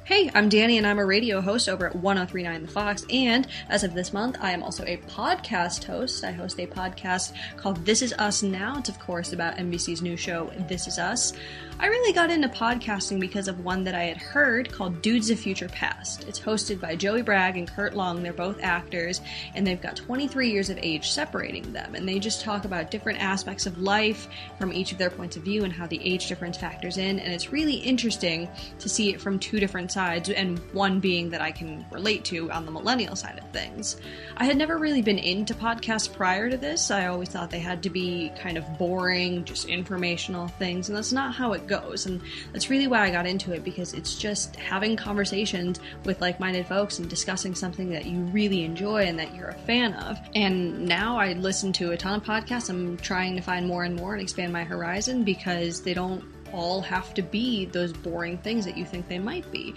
Hey, 0.10 0.32
I'm 0.34 0.50
Dani 0.50 0.78
and 0.78 0.88
I'm 0.88 0.98
a 0.98 1.06
radio 1.06 1.40
host 1.40 1.70
over 1.70 1.86
at 1.86 1.96
1039 1.96 2.64
The 2.64 2.68
Fox. 2.68 3.06
And 3.12 3.46
as 3.70 3.84
of 3.84 3.94
this 3.94 4.12
month, 4.12 4.38
I 4.42 4.54
am 4.54 4.64
also 4.64 4.84
a 4.86 4.98
podcast 4.98 5.84
host. 5.84 6.24
I 6.24 6.32
host 6.32 6.60
a 6.60 6.66
podcast 6.66 7.34
called 7.58 7.86
This 7.86 8.02
Is 8.02 8.12
Us 8.14 8.42
Now. 8.42 8.80
It's, 8.80 8.90
of 8.90 8.98
course, 8.98 9.34
about 9.34 9.58
NBC's 9.58 10.02
new 10.02 10.18
show, 10.18 10.52
This 10.68 10.88
Is 10.88 10.98
Us. 10.98 11.34
I 11.82 11.86
really 11.86 12.12
got 12.12 12.30
into 12.30 12.50
podcasting 12.50 13.22
because 13.22 13.48
of 13.48 13.64
one 13.64 13.86
that 13.86 13.96
I 13.96 14.04
had 14.04 14.18
heard 14.18 14.70
called 14.70 15.02
Dudes 15.02 15.30
of 15.30 15.40
Future 15.40 15.70
Past. 15.70 16.28
It's 16.28 16.40
hosted 16.40 16.82
by 16.82 16.96
Joey 16.98 17.22
Bragg 17.22 17.56
and 17.56 17.70
Kurt 17.70 17.96
Long. 17.96 18.22
They're 18.22 18.34
both 18.34 18.60
actors, 18.62 19.22
and 19.56 19.66
they've 19.66 19.80
got 19.80 19.96
23 19.96 20.52
years 20.52 20.70
of 20.70 20.78
age 20.82 21.10
separating 21.10 21.72
them. 21.72 21.96
And 21.96 22.06
they 22.06 22.20
just 22.20 22.42
talk 22.42 22.66
about 22.66 22.92
different 22.92 23.22
aspects 23.22 23.66
of 23.66 23.78
life 23.78 24.28
from 24.58 24.74
each 24.74 24.92
of 24.92 24.98
their 24.98 25.12
points 25.12 25.38
of 25.38 25.44
view 25.44 25.64
and 25.64 25.72
how 25.72 25.88
the 25.88 26.04
age 26.04 26.28
difference 26.28 26.58
factors 26.58 26.98
in. 26.98 27.18
And 27.20 27.32
it's 27.32 27.54
really 27.54 27.76
interesting 27.76 28.50
to 28.80 28.90
see 28.90 29.14
it 29.14 29.22
from 29.22 29.40
two 29.40 29.60
different 29.60 29.90
sides, 29.90 29.99
and 30.00 30.60
one 30.74 31.00
being 31.00 31.30
that 31.32 31.42
I 31.42 31.52
can 31.52 31.86
relate 31.92 32.26
to 32.26 32.52
on 32.52 32.66
the 32.66 32.72
millennial 32.72 33.16
side 33.16 33.38
of 33.38 33.50
things. 33.52 33.98
I 34.38 34.46
had 34.46 34.58
never 34.58 34.78
really 34.78 35.02
been 35.02 35.20
into 35.20 35.54
podcasts 35.54 36.12
prior 36.12 36.50
to 36.50 36.58
this. 36.58 36.92
I 36.92 37.08
always 37.08 37.30
thought 37.30 37.52
they 37.52 37.60
had 37.60 37.84
to 37.84 37.90
be 37.90 38.32
kind 38.42 38.58
of 38.58 38.78
boring, 38.78 39.44
just 39.44 39.66
informational 39.66 40.48
things, 40.48 40.90
and 40.90 40.98
that's 40.98 41.12
not 41.12 41.36
how 41.36 41.54
it 41.54 41.68
goes. 41.68 42.06
And 42.06 42.22
that's 42.54 42.70
really 42.70 42.88
why 42.88 43.02
I 43.02 43.12
got 43.12 43.28
into 43.28 43.52
it 43.54 43.64
because 43.64 43.94
it's 43.94 44.16
just 44.16 44.56
having 44.56 44.96
conversations 44.96 45.80
with 46.06 46.22
like 46.22 46.40
minded 46.40 46.68
folks 46.68 47.00
and 47.00 47.10
discussing 47.10 47.54
something 47.54 47.90
that 47.90 48.06
you 48.06 48.22
really 48.22 48.64
enjoy 48.64 49.04
and 49.04 49.20
that 49.20 49.36
you're 49.36 49.50
a 49.50 49.60
fan 49.66 49.94
of. 49.94 50.18
And 50.36 50.88
now 50.88 51.18
I 51.18 51.34
listen 51.34 51.74
to 51.74 51.92
a 51.92 51.98
ton 51.98 52.16
of 52.16 52.24
podcasts. 52.24 52.70
I'm 52.70 52.98
trying 52.98 53.36
to 53.36 53.42
find 53.42 53.68
more 53.68 53.84
and 53.84 53.96
more 53.96 54.14
and 54.14 54.22
expand 54.22 54.54
my 54.54 54.64
horizon 54.64 55.24
because 55.24 55.82
they 55.82 55.94
don't 55.94 56.24
all 56.54 56.82
have 56.82 57.14
to 57.16 57.22
be 57.22 57.66
those 57.66 57.94
boring 57.94 58.38
things 58.38 58.66
that 58.66 58.78
you 58.78 58.86
think 58.86 59.08
they 59.08 59.20
might 59.20 59.50
be. 59.52 59.74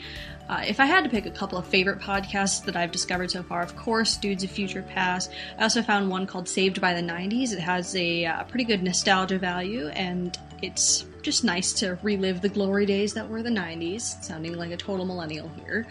Uh, 0.49 0.63
if 0.67 0.81
I 0.81 0.87
had 0.87 1.05
to 1.05 1.11
pick 1.11 1.27
a 1.27 1.31
couple 1.31 1.57
of 1.57 1.67
favorite 1.67 1.99
podcasts 1.99 2.65
that 2.65 2.77
I've 2.77 2.91
discovered 2.91 3.31
so 3.31 3.43
far, 3.43 3.63
of 3.63 3.77
course, 3.77 4.17
Dudes 4.17 4.45
of 4.45 4.51
Future 4.51 4.83
Past. 4.83 5.31
I 5.59 5.63
also 5.63 5.83
found 5.83 6.11
one 6.11 6.27
called 6.27 6.49
Saved 6.49 6.81
by 6.81 6.95
the 6.95 7.01
90s. 7.01 7.53
It 7.53 7.61
has 7.61 7.95
a 7.97 8.27
uh, 8.27 8.45
pretty 8.45 8.65
good 8.65 8.83
nostalgia 8.83 9.39
value, 9.39 9.89
and 9.89 10.37
it's 10.61 11.07
just 11.23 11.45
nice 11.45 11.73
to 11.75 11.99
relive 12.03 12.41
the 12.41 12.49
glory 12.49 12.87
days 12.87 13.15
that 13.15 13.29
were 13.29 13.43
the 13.43 13.51
90s, 13.51 14.23
sounding 14.23 14.57
like 14.57 14.73
a 14.73 14.77
total 14.77 15.07
millennial 15.07 15.51
here. 15.65 15.87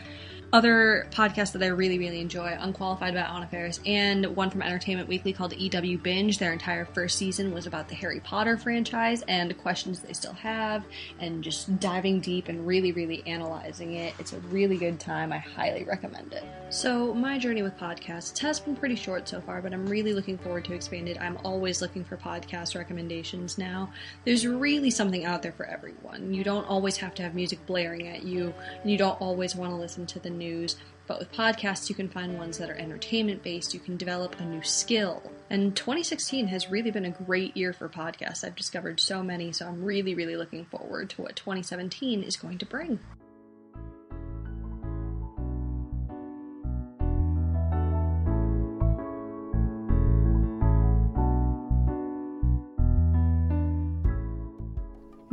Other 0.53 1.07
podcasts 1.11 1.53
that 1.53 1.63
I 1.63 1.67
really, 1.67 1.97
really 1.97 2.19
enjoy 2.19 2.57
Unqualified 2.59 3.13
about 3.13 3.33
Anna 3.33 3.47
Faris 3.47 3.79
and 3.85 4.35
one 4.35 4.49
from 4.49 4.61
Entertainment 4.61 5.07
Weekly 5.07 5.31
called 5.31 5.53
EW 5.53 5.97
Binge. 5.97 6.39
Their 6.39 6.51
entire 6.51 6.83
first 6.83 7.17
season 7.17 7.53
was 7.53 7.67
about 7.67 7.87
the 7.87 7.95
Harry 7.95 8.19
Potter 8.19 8.57
franchise 8.57 9.23
and 9.29 9.57
questions 9.59 10.01
they 10.01 10.11
still 10.11 10.33
have, 10.33 10.83
and 11.19 11.41
just 11.41 11.79
diving 11.79 12.19
deep 12.19 12.49
and 12.49 12.67
really, 12.67 12.91
really 12.91 13.23
analyzing 13.25 13.93
it. 13.93 14.13
It's 14.19 14.33
a 14.33 14.39
really 14.39 14.75
good 14.75 14.99
time. 14.99 15.31
I 15.31 15.37
highly 15.37 15.85
recommend 15.85 16.33
it. 16.33 16.43
So, 16.69 17.13
my 17.13 17.37
journey 17.37 17.63
with 17.63 17.77
podcasts 17.77 18.37
has 18.39 18.59
been 18.59 18.75
pretty 18.75 18.95
short 18.95 19.29
so 19.29 19.39
far, 19.39 19.61
but 19.61 19.71
I'm 19.71 19.87
really 19.87 20.13
looking 20.13 20.37
forward 20.37 20.65
to 20.65 20.73
expand 20.73 21.07
it. 21.07 21.17
I'm 21.21 21.37
always 21.45 21.81
looking 21.81 22.03
for 22.03 22.17
podcast 22.17 22.75
recommendations 22.75 23.57
now. 23.57 23.89
There's 24.25 24.45
really 24.45 24.89
something 24.89 25.23
out 25.23 25.43
there 25.43 25.53
for 25.53 25.65
everyone. 25.65 26.33
You 26.33 26.43
don't 26.43 26.67
always 26.67 26.97
have 26.97 27.15
to 27.15 27.23
have 27.23 27.35
music 27.35 27.65
blaring 27.65 28.09
at 28.09 28.23
you, 28.23 28.53
and 28.81 28.91
you 28.91 28.97
don't 28.97 29.19
always 29.21 29.55
want 29.55 29.71
to 29.71 29.77
listen 29.77 30.05
to 30.07 30.19
the 30.19 30.40
news. 30.41 30.75
But 31.07 31.19
with 31.19 31.31
podcasts, 31.31 31.89
you 31.89 31.95
can 31.95 32.09
find 32.09 32.37
ones 32.37 32.57
that 32.57 32.69
are 32.69 32.75
entertainment 32.75 33.43
based. 33.43 33.73
You 33.73 33.79
can 33.79 33.97
develop 33.97 34.39
a 34.39 34.45
new 34.45 34.63
skill. 34.63 35.21
And 35.49 35.75
2016 35.75 36.47
has 36.47 36.69
really 36.69 36.91
been 36.91 37.05
a 37.05 37.11
great 37.11 37.55
year 37.55 37.73
for 37.73 37.89
podcasts. 37.89 38.43
I've 38.43 38.55
discovered 38.55 38.99
so 38.99 39.21
many, 39.21 39.51
so 39.51 39.67
I'm 39.67 39.83
really, 39.83 40.15
really 40.15 40.37
looking 40.37 40.65
forward 40.65 41.09
to 41.11 41.21
what 41.21 41.35
2017 41.35 42.23
is 42.23 42.37
going 42.37 42.57
to 42.59 42.65
bring. 42.65 42.99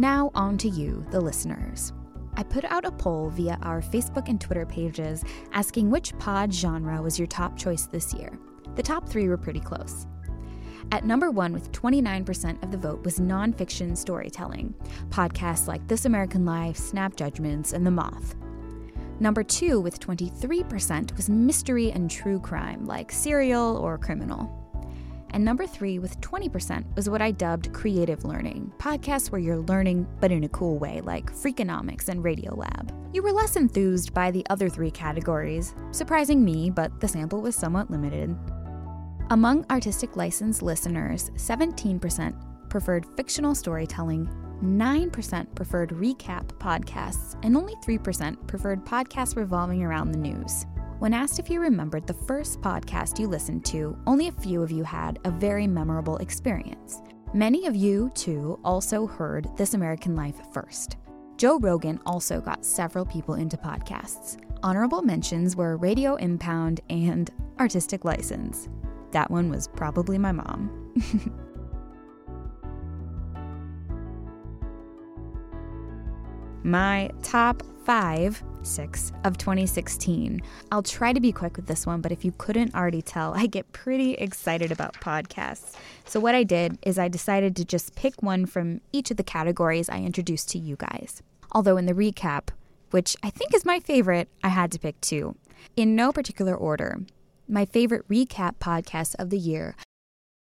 Now, 0.01 0.31
on 0.35 0.59
to 0.59 0.69
you, 0.69 1.05
the 1.11 1.21
listeners. 1.21 1.93
I 2.39 2.45
put 2.45 2.65
out 2.67 2.85
a 2.85 2.93
poll 2.93 3.31
via 3.31 3.59
our 3.63 3.83
Facebook 3.83 4.29
and 4.29 4.41
Twitter 4.41 4.65
pages 4.65 5.25
asking 5.53 5.91
which 5.91 6.17
pod 6.21 6.55
genre 6.55 7.03
was 7.03 7.19
your 7.19 7.27
top 7.27 7.59
choice 7.59 7.87
this 7.87 8.15
year. 8.15 8.31
The 8.77 8.83
top 8.83 9.09
three 9.09 9.27
were 9.29 9.37
pretty 9.37 9.59
close. 9.59 10.07
At 10.93 11.05
number 11.05 11.33
one, 11.33 11.53
with 11.53 11.73
29% 11.73 12.63
of 12.63 12.71
the 12.71 12.79
vote, 12.79 13.05
was 13.05 13.19
nonfiction 13.19 13.97
storytelling, 13.97 14.73
podcasts 15.09 15.67
like 15.67 15.89
This 15.89 16.05
American 16.05 16.45
Life, 16.45 16.77
Snap 16.77 17.17
Judgments, 17.17 17.73
and 17.73 17.85
The 17.85 17.91
Moth. 17.91 18.37
Number 19.19 19.43
two, 19.43 19.81
with 19.81 19.99
23%, 19.99 21.17
was 21.17 21.29
mystery 21.29 21.91
and 21.91 22.09
true 22.09 22.39
crime, 22.39 22.87
like 22.87 23.11
Serial 23.11 23.79
or 23.79 23.99
Criminal. 23.99 24.68
And 25.31 25.45
number 25.45 25.67
three, 25.67 25.99
with 25.99 26.21
20%, 26.21 26.97
was 26.97 27.09
what 27.09 27.23
I 27.23 27.31
dubbed 27.31 27.73
creative 27.73 28.25
learning 28.25 28.73
podcasts 28.79 29.31
where 29.31 29.41
you're 29.41 29.59
learning, 29.59 30.07
but 30.21 30.33
in 30.33 30.45
a 30.45 30.49
cool 30.49 30.79
way, 30.79 31.01
like 31.03 31.33
Freakonomics 31.33 32.09
and 32.09 32.25
Radiolab. 32.25 32.95
You 33.15 33.23
were 33.23 33.33
less 33.33 33.57
enthused 33.57 34.15
by 34.15 34.31
the 34.31 34.47
other 34.51 34.69
three 34.69 34.91
categories, 34.91 35.75
surprising 35.93 36.45
me, 36.45 36.71
but 36.71 37.01
the 37.01 37.09
sample 37.09 37.41
was 37.41 37.57
somewhat 37.57 37.91
limited. 37.91 38.37
Among 39.31 39.67
artistic 39.71 40.17
license 40.17 40.63
listeners, 40.63 41.31
17% 41.37 42.71
preferred 42.71 43.07
fictional 43.17 43.55
storytelling, 43.55 44.29
9% 44.63 45.55
preferred 45.55 45.91
recap 45.91 46.47
podcasts, 46.59 47.39
and 47.43 47.57
only 47.57 47.75
3% 47.87 48.47
preferred 48.47 48.85
podcasts 48.85 49.37
revolving 49.37 49.83
around 49.83 50.13
the 50.13 50.19
news. 50.19 50.67
When 50.99 51.15
asked 51.15 51.39
if 51.39 51.49
you 51.49 51.61
remembered 51.61 52.09
the 52.09 52.13
first 52.13 52.61
podcast 52.61 53.21
you 53.21 53.29
listened 53.29 53.65
to, 53.67 53.97
only 54.09 54.27
a 54.27 54.33
few 54.33 54.65
of 54.65 54.73
you 54.73 54.83
had 54.83 55.21
a 55.25 55.31
very 55.31 55.69
memorable 55.69 56.17
experience. 56.17 57.03
Many 57.33 57.67
of 57.67 57.77
you, 57.77 58.11
too, 58.17 58.59
also 58.65 59.07
heard 59.07 59.47
This 59.57 59.75
American 59.75 60.17
Life 60.17 60.41
first. 60.53 60.97
Joe 61.37 61.61
Rogan 61.61 62.01
also 62.05 62.41
got 62.41 62.65
several 62.65 63.07
people 63.07 63.35
into 63.35 63.57
podcasts. 63.57 64.39
Honorable 64.65 65.03
mentions 65.03 65.55
were 65.55 65.77
Radio 65.77 66.17
Impound 66.17 66.81
and 66.91 67.31
Artistic 67.61 68.05
License. 68.05 68.69
That 69.13 69.31
one 69.31 69.51
was 69.51 69.69
probably 69.69 70.19
my 70.19 70.33
mom. 70.33 70.93
my 76.65 77.09
top 77.23 77.63
five, 77.85 78.43
six 78.63 79.13
of 79.25 79.39
2016. 79.39 80.41
I'll 80.73 80.83
try 80.83 81.13
to 81.13 81.21
be 81.21 81.33
quick 81.33 81.57
with 81.57 81.67
this 81.67 81.87
one, 81.87 82.01
but 82.01 82.13
if 82.13 82.25
you 82.25 82.33
couldn't 82.39 82.75
already 82.75 83.03
tell, 83.03 83.35
I 83.35 83.47
get 83.47 83.73
pretty 83.73 84.15
excited 84.15 84.73
about 84.73 84.95
podcasts. 84.95 85.75
So, 86.05 86.21
what 86.21 86.35
I 86.35 86.45
did 86.45 86.79
is 86.83 86.99
I 86.99 87.09
decided 87.09 87.57
to 87.57 87.65
just 87.65 87.95
pick 87.95 88.23
one 88.23 88.47
from 88.47 88.81
each 88.93 89.11
of 89.11 89.17
the 89.17 89.23
categories 89.23 89.89
I 89.89 89.99
introduced 89.99 90.49
to 90.51 90.59
you 90.59 90.77
guys. 90.77 91.23
Although, 91.53 91.77
in 91.77 91.87
the 91.87 91.95
recap, 91.95 92.49
which 92.91 93.17
I 93.23 93.31
think 93.31 93.55
is 93.55 93.65
my 93.65 93.81
favorite, 93.81 94.29
I 94.43 94.49
had 94.49 94.73
to 94.73 94.79
pick 94.79 95.01
two. 95.01 95.37
In 95.77 95.97
no 95.97 96.13
particular 96.13 96.55
order. 96.55 97.01
My 97.49 97.65
favorite 97.65 98.07
recap 98.09 98.57
podcast 98.57 99.15
of 99.19 99.31
the 99.31 99.39
year 99.39 99.75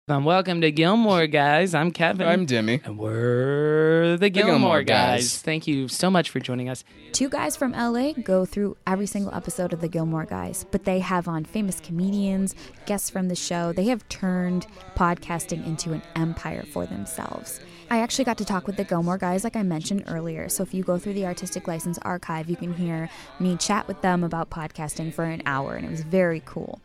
Um, 0.08 0.25
welcome 0.25 0.60
to 0.60 0.70
Gilmore 0.70 1.26
Guys. 1.26 1.75
I'm 1.75 1.90
Kevin. 1.90 2.28
I'm 2.28 2.46
Demi. 2.46 2.80
And 2.84 2.96
we're 2.96 4.16
the 4.16 4.30
Gilmore, 4.30 4.52
Gilmore 4.52 4.82
guys. 4.84 5.32
Guys. 5.32 5.42
Thank 5.42 5.66
you 5.66 5.88
so 5.88 6.12
much 6.12 6.30
for 6.30 6.38
joining 6.38 6.68
us. 6.68 6.84
Two 7.10 7.28
guys 7.28 7.56
from 7.56 7.72
LA 7.72 8.12
go 8.12 8.44
through 8.44 8.76
every 8.86 9.06
single 9.06 9.34
episode 9.34 9.73
of 9.73 9.80
The 9.80 9.88
Gilmore 9.88 10.25
Guys, 10.25 10.64
but 10.71 10.84
they 10.84 11.00
have 11.00 11.26
on 11.26 11.45
famous 11.45 11.80
comedians, 11.80 12.54
guests 12.84 13.10
from 13.10 13.26
the 13.26 13.34
show. 13.34 13.73
They 13.73 13.86
have 13.86 14.08
turned 14.08 14.69
podcasting 14.95 15.66
into 15.66 15.92
an 15.92 16.02
empire 16.14 16.64
for 16.73 16.86
themselves. 16.86 17.58
I 17.90 17.99
actually 17.99 18.26
got 18.26 18.38
to 18.38 18.45
talk 18.45 18.69
with 18.69 18.76
the 18.76 18.84
Gilmore 18.84 19.19
Guys, 19.19 19.42
like 19.42 19.56
I 19.56 19.64
mentioned 19.64 20.04
earlier. 20.06 20.49
So 20.49 20.62
if 20.62 20.73
you 20.73 20.84
go 20.84 20.99
through 20.99 21.14
the 21.14 21.26
Artistic 21.26 21.66
License 21.66 21.99
archive, 22.02 22.49
you 22.49 22.54
can 22.54 22.73
hear 22.73 23.10
me 23.40 23.56
chat 23.56 23.88
with 23.88 24.00
them 24.02 24.23
about 24.23 24.50
podcasting 24.50 25.12
for 25.12 25.25
an 25.25 25.42
hour, 25.47 25.75
and 25.75 25.84
it 25.84 25.90
was 25.90 26.02
very 26.02 26.45
cool. 26.47 26.80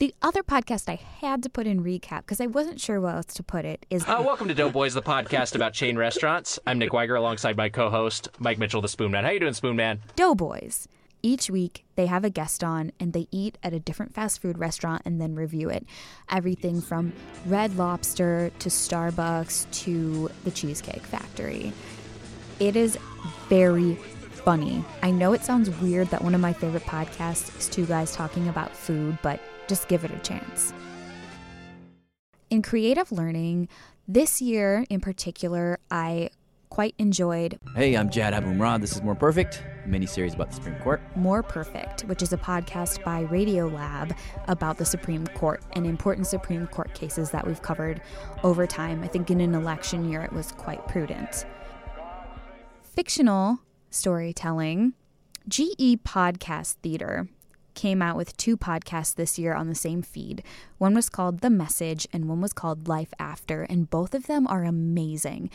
The 0.00 0.14
other 0.22 0.42
podcast 0.42 0.88
I 0.88 0.94
had 0.94 1.42
to 1.42 1.50
put 1.50 1.66
in 1.66 1.84
recap 1.84 2.20
because 2.20 2.40
I 2.40 2.46
wasn't 2.46 2.80
sure 2.80 3.02
where 3.02 3.16
else 3.16 3.34
to 3.34 3.42
put 3.42 3.66
it 3.66 3.84
is 3.90 4.02
Uh, 4.08 4.22
welcome 4.24 4.48
to 4.48 4.54
Doughboys, 4.54 4.94
the 4.94 5.02
podcast 5.02 5.54
about 5.54 5.74
chain 5.74 5.98
restaurants. 5.98 6.58
I'm 6.66 6.78
Nick 6.78 6.92
Weiger 6.92 7.18
alongside 7.18 7.54
my 7.58 7.68
co-host 7.68 8.28
Mike 8.38 8.56
Mitchell, 8.56 8.80
the 8.80 8.88
Spoon 8.88 9.10
Man. 9.10 9.24
How 9.24 9.30
you 9.30 9.40
doing, 9.40 9.52
Spoonman? 9.52 9.98
Doughboys. 10.16 10.88
Each 11.22 11.50
week, 11.50 11.84
they 11.96 12.06
have 12.06 12.24
a 12.24 12.30
guest 12.30 12.64
on 12.64 12.92
and 12.98 13.12
they 13.12 13.28
eat 13.30 13.58
at 13.62 13.74
a 13.74 13.78
different 13.78 14.14
fast 14.14 14.40
food 14.40 14.56
restaurant 14.58 15.02
and 15.04 15.20
then 15.20 15.34
review 15.34 15.68
it. 15.68 15.84
Everything 16.30 16.80
from 16.80 17.12
Red 17.44 17.76
Lobster 17.76 18.50
to 18.58 18.70
Starbucks 18.70 19.70
to 19.82 20.30
the 20.44 20.50
Cheesecake 20.50 21.02
Factory. 21.04 21.74
It 22.58 22.74
is 22.74 22.96
very 23.50 23.98
funny. 24.40 24.84
I 25.02 25.10
know 25.10 25.32
it 25.32 25.44
sounds 25.44 25.70
weird 25.80 26.08
that 26.08 26.22
one 26.22 26.34
of 26.34 26.40
my 26.40 26.52
favorite 26.52 26.84
podcasts 26.84 27.56
is 27.58 27.68
two 27.68 27.86
guys 27.86 28.12
talking 28.14 28.48
about 28.48 28.74
food, 28.74 29.18
but 29.22 29.40
just 29.68 29.88
give 29.88 30.04
it 30.04 30.10
a 30.10 30.18
chance. 30.18 30.72
In 32.48 32.62
creative 32.62 33.12
learning, 33.12 33.68
this 34.08 34.42
year 34.42 34.84
in 34.90 35.00
particular, 35.00 35.78
I 35.90 36.30
quite 36.70 36.94
enjoyed 36.98 37.58
Hey, 37.76 37.94
I'm 37.94 38.10
Jad 38.10 38.32
Abumrad. 38.32 38.80
This 38.80 38.92
is 38.92 39.02
More 39.02 39.14
Perfect, 39.14 39.62
a 39.84 39.88
mini 39.88 40.06
series 40.06 40.34
about 40.34 40.48
the 40.48 40.54
Supreme 40.54 40.78
Court. 40.80 41.00
More 41.16 41.42
Perfect, 41.42 42.02
which 42.02 42.22
is 42.22 42.32
a 42.32 42.36
podcast 42.36 43.04
by 43.04 43.24
Radiolab 43.24 44.16
about 44.48 44.78
the 44.78 44.84
Supreme 44.84 45.26
Court 45.28 45.62
and 45.74 45.86
important 45.86 46.26
Supreme 46.26 46.66
Court 46.68 46.92
cases 46.94 47.30
that 47.30 47.46
we've 47.46 47.62
covered 47.62 48.00
over 48.42 48.66
time. 48.66 49.02
I 49.02 49.08
think 49.08 49.30
in 49.30 49.40
an 49.40 49.54
election 49.54 50.08
year, 50.08 50.22
it 50.22 50.32
was 50.32 50.52
quite 50.52 50.86
prudent. 50.88 51.44
Fictional 52.82 53.58
storytelling, 53.90 54.94
GE 55.48 55.98
Podcast 56.04 56.74
Theater 56.82 57.28
came 57.74 58.02
out 58.02 58.16
with 58.16 58.36
two 58.36 58.56
podcasts 58.56 59.14
this 59.14 59.38
year 59.38 59.54
on 59.54 59.68
the 59.68 59.74
same 59.74 60.02
feed. 60.02 60.42
One 60.78 60.94
was 60.94 61.08
called 61.08 61.40
The 61.40 61.50
Message 61.50 62.06
and 62.12 62.28
one 62.28 62.40
was 62.40 62.52
called 62.52 62.88
Life 62.88 63.12
After, 63.18 63.62
and 63.62 63.88
both 63.88 64.14
of 64.14 64.26
them 64.26 64.46
are 64.46 64.64
amazing. 64.64 65.50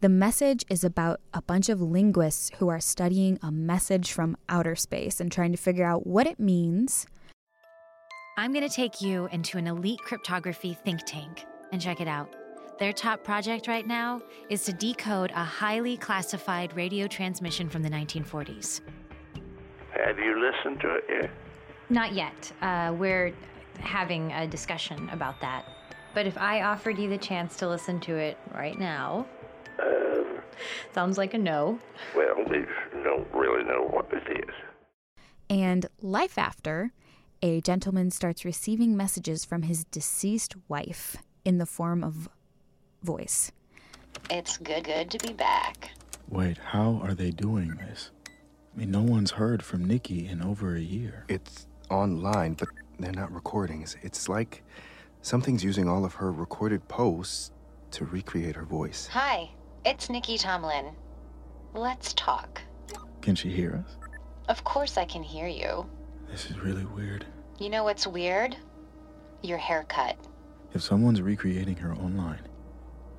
The 0.00 0.08
message 0.08 0.64
is 0.68 0.84
about 0.84 1.20
a 1.32 1.42
bunch 1.42 1.68
of 1.68 1.80
linguists 1.80 2.50
who 2.58 2.68
are 2.68 2.80
studying 2.80 3.38
a 3.42 3.50
message 3.50 4.12
from 4.12 4.36
outer 4.48 4.76
space 4.76 5.20
and 5.20 5.32
trying 5.32 5.52
to 5.52 5.58
figure 5.58 5.86
out 5.86 6.06
what 6.06 6.26
it 6.26 6.38
means. 6.38 7.06
I'm 8.36 8.52
going 8.52 8.68
to 8.68 8.74
take 8.74 9.00
you 9.00 9.28
into 9.32 9.56
an 9.56 9.66
elite 9.66 10.00
cryptography 10.00 10.76
think 10.84 11.00
tank 11.06 11.46
and 11.72 11.80
check 11.80 12.00
it 12.00 12.08
out. 12.08 12.28
Their 12.78 12.92
top 12.92 13.24
project 13.24 13.68
right 13.68 13.86
now 13.86 14.20
is 14.50 14.64
to 14.64 14.72
decode 14.72 15.30
a 15.30 15.44
highly 15.44 15.96
classified 15.96 16.76
radio 16.76 17.06
transmission 17.06 17.68
from 17.70 17.82
the 17.82 17.88
1940s. 17.88 18.80
Have 20.04 20.18
you 20.18 20.38
listened 20.38 20.80
to 20.80 20.94
it 20.96 21.04
yet? 21.08 21.30
Not 21.88 22.12
yet. 22.12 22.52
Uh, 22.60 22.94
we're 22.96 23.32
having 23.80 24.30
a 24.32 24.46
discussion 24.46 25.08
about 25.10 25.40
that. 25.40 25.64
But 26.14 26.26
if 26.26 26.36
I 26.36 26.62
offered 26.62 26.98
you 26.98 27.08
the 27.08 27.18
chance 27.18 27.56
to 27.56 27.68
listen 27.68 28.00
to 28.00 28.14
it 28.16 28.36
right 28.54 28.78
now, 28.78 29.26
Um, 29.78 30.40
sounds 30.92 31.16
like 31.18 31.34
a 31.34 31.38
no. 31.38 31.78
well, 32.14 32.36
we 32.48 32.64
don't 33.04 33.28
really 33.34 33.64
know 33.64 33.86
what 33.90 34.06
it 34.12 34.38
is. 34.48 34.54
And 35.48 35.86
life 36.00 36.38
after, 36.38 36.92
a 37.42 37.60
gentleman 37.60 38.10
starts 38.10 38.44
receiving 38.44 38.96
messages 38.96 39.44
from 39.44 39.62
his 39.62 39.84
deceased 39.84 40.54
wife 40.68 41.16
in 41.44 41.58
the 41.58 41.66
form 41.66 42.02
of 42.02 42.28
voice. 43.06 43.52
It's 44.28 44.58
good, 44.58 44.84
good 44.84 45.10
to 45.12 45.18
be 45.26 45.32
back. 45.32 45.90
Wait, 46.28 46.58
how 46.58 47.00
are 47.02 47.14
they 47.14 47.30
doing 47.30 47.76
this? 47.76 48.10
I 48.26 48.80
mean, 48.80 48.90
no 48.90 49.02
one's 49.02 49.30
heard 49.30 49.62
from 49.62 49.84
Nikki 49.84 50.26
in 50.26 50.42
over 50.42 50.74
a 50.74 50.80
year. 50.80 51.24
It's 51.28 51.68
online, 51.88 52.54
but 52.54 52.68
they're 52.98 53.12
not 53.12 53.32
recording. 53.32 53.82
It's, 53.82 53.96
it's 54.02 54.28
like 54.28 54.64
something's 55.22 55.62
using 55.64 55.88
all 55.88 56.04
of 56.04 56.14
her 56.14 56.32
recorded 56.32 56.86
posts 56.88 57.52
to 57.92 58.04
recreate 58.04 58.56
her 58.56 58.64
voice. 58.64 59.06
Hi, 59.12 59.50
it's 59.84 60.10
Nikki 60.10 60.36
Tomlin. 60.36 60.94
Let's 61.74 62.12
talk. 62.14 62.60
Can 63.22 63.36
she 63.36 63.50
hear 63.50 63.84
us? 63.86 63.96
Of 64.48 64.64
course, 64.64 64.96
I 64.98 65.04
can 65.04 65.22
hear 65.22 65.46
you. 65.46 65.86
This 66.28 66.50
is 66.50 66.58
really 66.58 66.84
weird. 66.84 67.24
You 67.58 67.70
know 67.70 67.84
what's 67.84 68.06
weird? 68.06 68.56
Your 69.42 69.58
haircut. 69.58 70.16
If 70.74 70.82
someone's 70.82 71.22
recreating 71.22 71.76
her 71.76 71.94
online, 71.94 72.40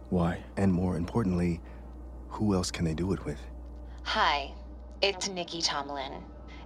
why? 0.09 0.43
And 0.55 0.71
more 0.71 0.97
importantly, 0.97 1.61
who 2.29 2.53
else 2.53 2.71
can 2.71 2.85
they 2.85 2.93
do 2.93 3.13
it 3.13 3.23
with? 3.25 3.39
Hi, 4.03 4.53
it's 5.01 5.29
Nikki 5.29 5.61
Tomlin, 5.61 6.13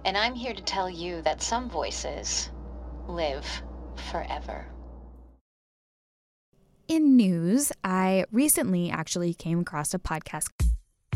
and 0.04 0.16
I'm 0.16 0.34
here 0.34 0.54
to 0.54 0.62
tell 0.62 0.88
you 0.88 1.22
that 1.22 1.42
some 1.42 1.68
voices 1.68 2.50
live 3.08 3.46
forever. 4.10 4.66
In 6.88 7.16
news, 7.16 7.72
I 7.82 8.26
recently 8.32 8.90
actually 8.90 9.34
came 9.34 9.60
across 9.60 9.94
a 9.94 9.98
podcast. 9.98 10.48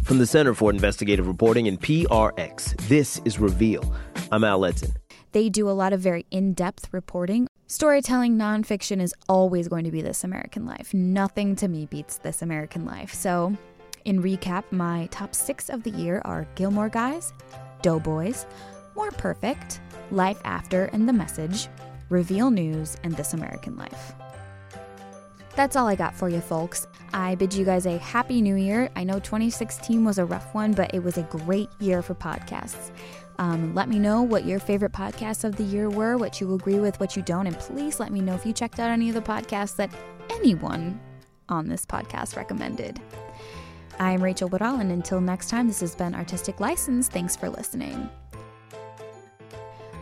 From 0.02 0.18
the 0.18 0.26
Center 0.26 0.54
for 0.54 0.70
Investigative 0.70 1.26
Reporting 1.26 1.68
and 1.68 1.80
PRX, 1.80 2.76
this 2.88 3.20
is 3.24 3.38
Reveal. 3.38 3.94
I'm 4.30 4.44
Al 4.44 4.60
Letson. 4.60 4.94
They 5.32 5.48
do 5.48 5.68
a 5.68 5.72
lot 5.72 5.92
of 5.92 6.00
very 6.00 6.24
in 6.30 6.54
depth 6.54 6.88
reporting 6.92 7.48
Storytelling 7.68 8.38
nonfiction 8.38 9.00
is 9.00 9.12
always 9.28 9.66
going 9.66 9.82
to 9.82 9.90
be 9.90 10.00
This 10.00 10.22
American 10.22 10.66
Life. 10.66 10.94
Nothing 10.94 11.56
to 11.56 11.66
me 11.66 11.86
beats 11.86 12.18
This 12.18 12.42
American 12.42 12.84
Life. 12.84 13.12
So, 13.12 13.56
in 14.04 14.22
recap, 14.22 14.62
my 14.70 15.08
top 15.10 15.34
six 15.34 15.68
of 15.68 15.82
the 15.82 15.90
year 15.90 16.22
are 16.24 16.46
Gilmore 16.54 16.88
Guys, 16.88 17.32
Doughboys, 17.82 18.46
More 18.94 19.10
Perfect, 19.10 19.80
Life 20.12 20.40
After 20.44 20.84
and 20.92 21.08
The 21.08 21.12
Message, 21.12 21.66
Reveal 22.08 22.52
News, 22.52 22.98
and 23.02 23.16
This 23.16 23.34
American 23.34 23.76
Life. 23.76 24.14
That's 25.56 25.74
all 25.74 25.88
I 25.88 25.96
got 25.96 26.14
for 26.14 26.28
you, 26.28 26.40
folks. 26.40 26.86
I 27.14 27.34
bid 27.34 27.52
you 27.52 27.64
guys 27.64 27.86
a 27.86 27.98
happy 27.98 28.40
new 28.40 28.54
year. 28.54 28.90
I 28.94 29.02
know 29.02 29.18
2016 29.18 30.04
was 30.04 30.18
a 30.18 30.24
rough 30.24 30.54
one, 30.54 30.72
but 30.72 30.94
it 30.94 31.02
was 31.02 31.18
a 31.18 31.22
great 31.22 31.70
year 31.80 32.00
for 32.00 32.14
podcasts. 32.14 32.92
Um, 33.38 33.74
let 33.74 33.88
me 33.88 33.98
know 33.98 34.22
what 34.22 34.46
your 34.46 34.58
favorite 34.58 34.92
podcasts 34.92 35.44
of 35.44 35.56
the 35.56 35.62
year 35.62 35.90
were, 35.90 36.16
what 36.16 36.40
you 36.40 36.54
agree 36.54 36.78
with, 36.78 36.98
what 36.98 37.16
you 37.16 37.22
don't, 37.22 37.46
and 37.46 37.58
please 37.58 38.00
let 38.00 38.10
me 38.10 38.20
know 38.20 38.34
if 38.34 38.46
you 38.46 38.52
checked 38.52 38.80
out 38.80 38.90
any 38.90 39.08
of 39.08 39.14
the 39.14 39.20
podcasts 39.20 39.76
that 39.76 39.90
anyone 40.30 40.98
on 41.48 41.68
this 41.68 41.84
podcast 41.84 42.36
recommended. 42.36 43.00
I'm 43.98 44.22
Rachel 44.22 44.48
Woodall, 44.48 44.80
and 44.80 44.90
until 44.90 45.20
next 45.20 45.48
time, 45.48 45.66
this 45.66 45.80
has 45.80 45.94
been 45.94 46.14
Artistic 46.14 46.60
License. 46.60 47.08
Thanks 47.08 47.36
for 47.36 47.48
listening. 47.48 48.08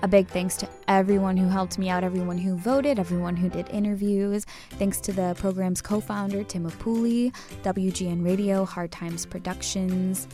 A 0.03 0.09
big 0.09 0.29
thanks 0.29 0.57
to 0.59 0.69
everyone 0.87 1.37
who 1.37 1.49
helped 1.49 1.79
me 1.79 1.89
out, 1.89 2.05
everyone 2.05 2.37
who 2.37 2.57
voted, 2.57 2.99
everyone 2.99 3.37
who 3.37 3.49
did 3.49 3.69
interviews. 3.71 4.45
Thanks 4.73 5.01
to 5.01 5.13
the 5.13 5.35
program's 5.39 5.81
co 5.81 5.99
founder, 5.99 6.45
Tim 6.45 6.71
Apuli, 6.71 7.35
WGN 7.63 8.23
Radio, 8.25 8.65
Hard 8.65 8.93
Times 8.93 9.25
Productions. 9.25 10.29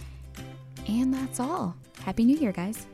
And 0.88 1.14
that's 1.14 1.38
all. 1.38 1.76
Happy 2.04 2.24
New 2.24 2.36
Year, 2.36 2.52
guys. 2.52 2.86